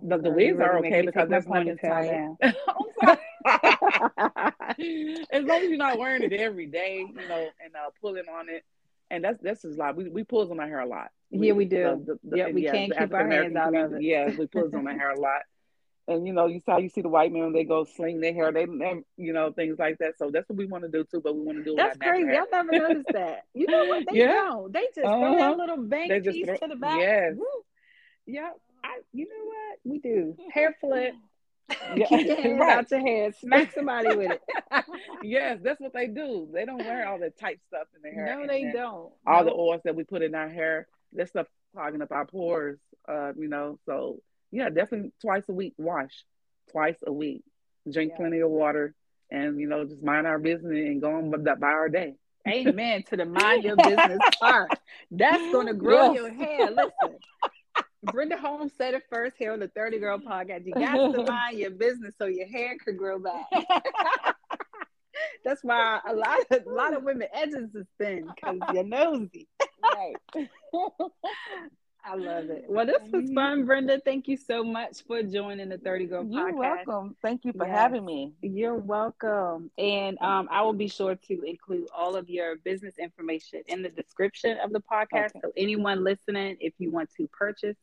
[0.01, 2.55] the, the wigs are okay because that's nothing ponytail tight.
[2.67, 3.17] I'm sorry.
[5.31, 8.49] as long as you're not wearing it every day, you know, and uh, pulling on
[8.49, 8.63] it,
[9.11, 9.95] and that's that's just a lot.
[9.95, 11.09] We we pulls on our hair a lot.
[11.31, 12.03] Yeah, we do.
[12.05, 14.01] The, the, Yeah, we can't keep our hands out of it.
[14.01, 15.41] Yeah, we pulls on our hair a lot.
[16.09, 18.51] And you know, you saw you see the white men they go sling their hair,
[18.51, 18.65] they
[19.17, 20.17] you know things like that.
[20.17, 21.21] So that's what we want to do too.
[21.23, 22.29] But we want to do That's crazy.
[22.31, 23.43] I've never noticed that.
[23.53, 24.05] You know what?
[24.11, 24.33] They Yeah.
[24.33, 24.73] don't.
[24.73, 25.55] They just throw that Uh-huh.
[25.55, 26.99] little bank piece throw- to the back.
[26.99, 27.33] yes.
[27.37, 27.45] Woo.
[28.25, 28.57] Yep.
[28.83, 28.99] I.
[29.13, 29.79] You know what?
[29.85, 31.13] We do hair flip.
[31.95, 32.77] Yeah, Keep your hands right.
[32.79, 33.31] out your hair.
[33.33, 34.41] Smack somebody with it.
[35.23, 36.49] yes, that's what they do.
[36.51, 38.39] They don't wear all the tight stuff in their hair.
[38.39, 39.11] no, they don't.
[39.27, 41.45] All the oils that we put in our hair, that stuff
[41.75, 42.79] clogging up our pores.
[43.07, 44.19] Uh, you know, so
[44.51, 46.23] yeah, definitely twice a week wash,
[46.71, 47.43] twice a week.
[47.91, 48.17] Drink Yeah.
[48.17, 48.93] plenty of water,
[49.31, 52.15] and you know, just mind our business and go on by our day.
[52.47, 54.71] Amen to the mind your business part.
[55.11, 56.15] That's gonna grow Yes.
[56.15, 56.69] your hair.
[56.71, 57.17] Listen.
[58.03, 60.65] Brenda Holmes said it first here on the 30 Girl Podcast.
[60.65, 63.45] You got to mind your business so your hair could grow back.
[65.43, 69.47] That's why a lot of a lot of women edges is thin because you're nosy.
[69.83, 70.15] right.
[72.03, 72.65] I love it.
[72.67, 73.99] Well, this was fun, Brenda.
[74.03, 76.31] Thank you so much for joining the 30 Girl Podcast.
[76.33, 77.15] You're welcome.
[77.21, 77.77] Thank you for Yes.
[77.77, 78.33] having me.
[78.41, 79.69] You're welcome.
[79.77, 83.89] And um, I will be sure to include all of your business information in the
[83.89, 85.31] description of the podcast.
[85.35, 85.39] Okay.
[85.43, 87.77] So, anyone listening, if you want to purchase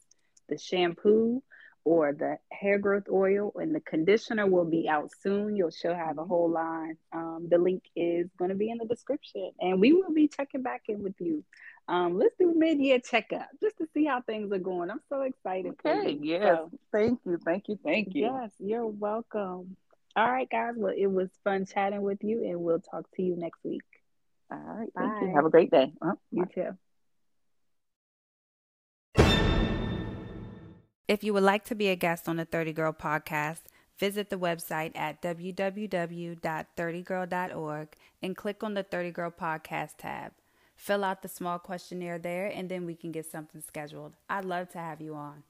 [0.49, 1.43] the shampoo
[1.85, 5.55] or the hair growth oil and the conditioner will be out soon.
[5.55, 6.97] You'll she'll have a whole line.
[7.13, 10.63] Um, the link is going to be in the description, and we will be checking
[10.63, 11.45] back in with you.
[11.89, 14.91] Um, let's do mid year checkup just to see how things are going.
[14.91, 15.75] I'm so excited.
[15.81, 16.11] for Okay.
[16.13, 16.19] you.
[16.23, 16.57] Yes.
[16.57, 17.39] So, Thank you.
[17.45, 17.79] Thank you.
[17.85, 18.23] Thank you.
[18.23, 19.77] Yes, you're welcome.
[20.17, 20.75] All right, guys.
[20.77, 23.83] Well, it was fun chatting with you, and we'll talk to you next week.
[24.51, 24.89] All right.
[24.97, 25.21] Thank Bye.
[25.27, 25.33] you.
[25.35, 25.93] Have a great day.
[26.03, 26.15] Uh-huh.
[26.33, 26.77] You too.
[31.09, 33.61] If you would like to be a guest on the 30 Girl podcast,
[33.99, 37.89] visit the website at www.30girl.org
[38.23, 40.33] and click on the 30 Girl podcast tab.
[40.77, 44.15] Fill out the small questionnaire there, and then we can get something scheduled.
[44.29, 45.43] I'd love to have you on.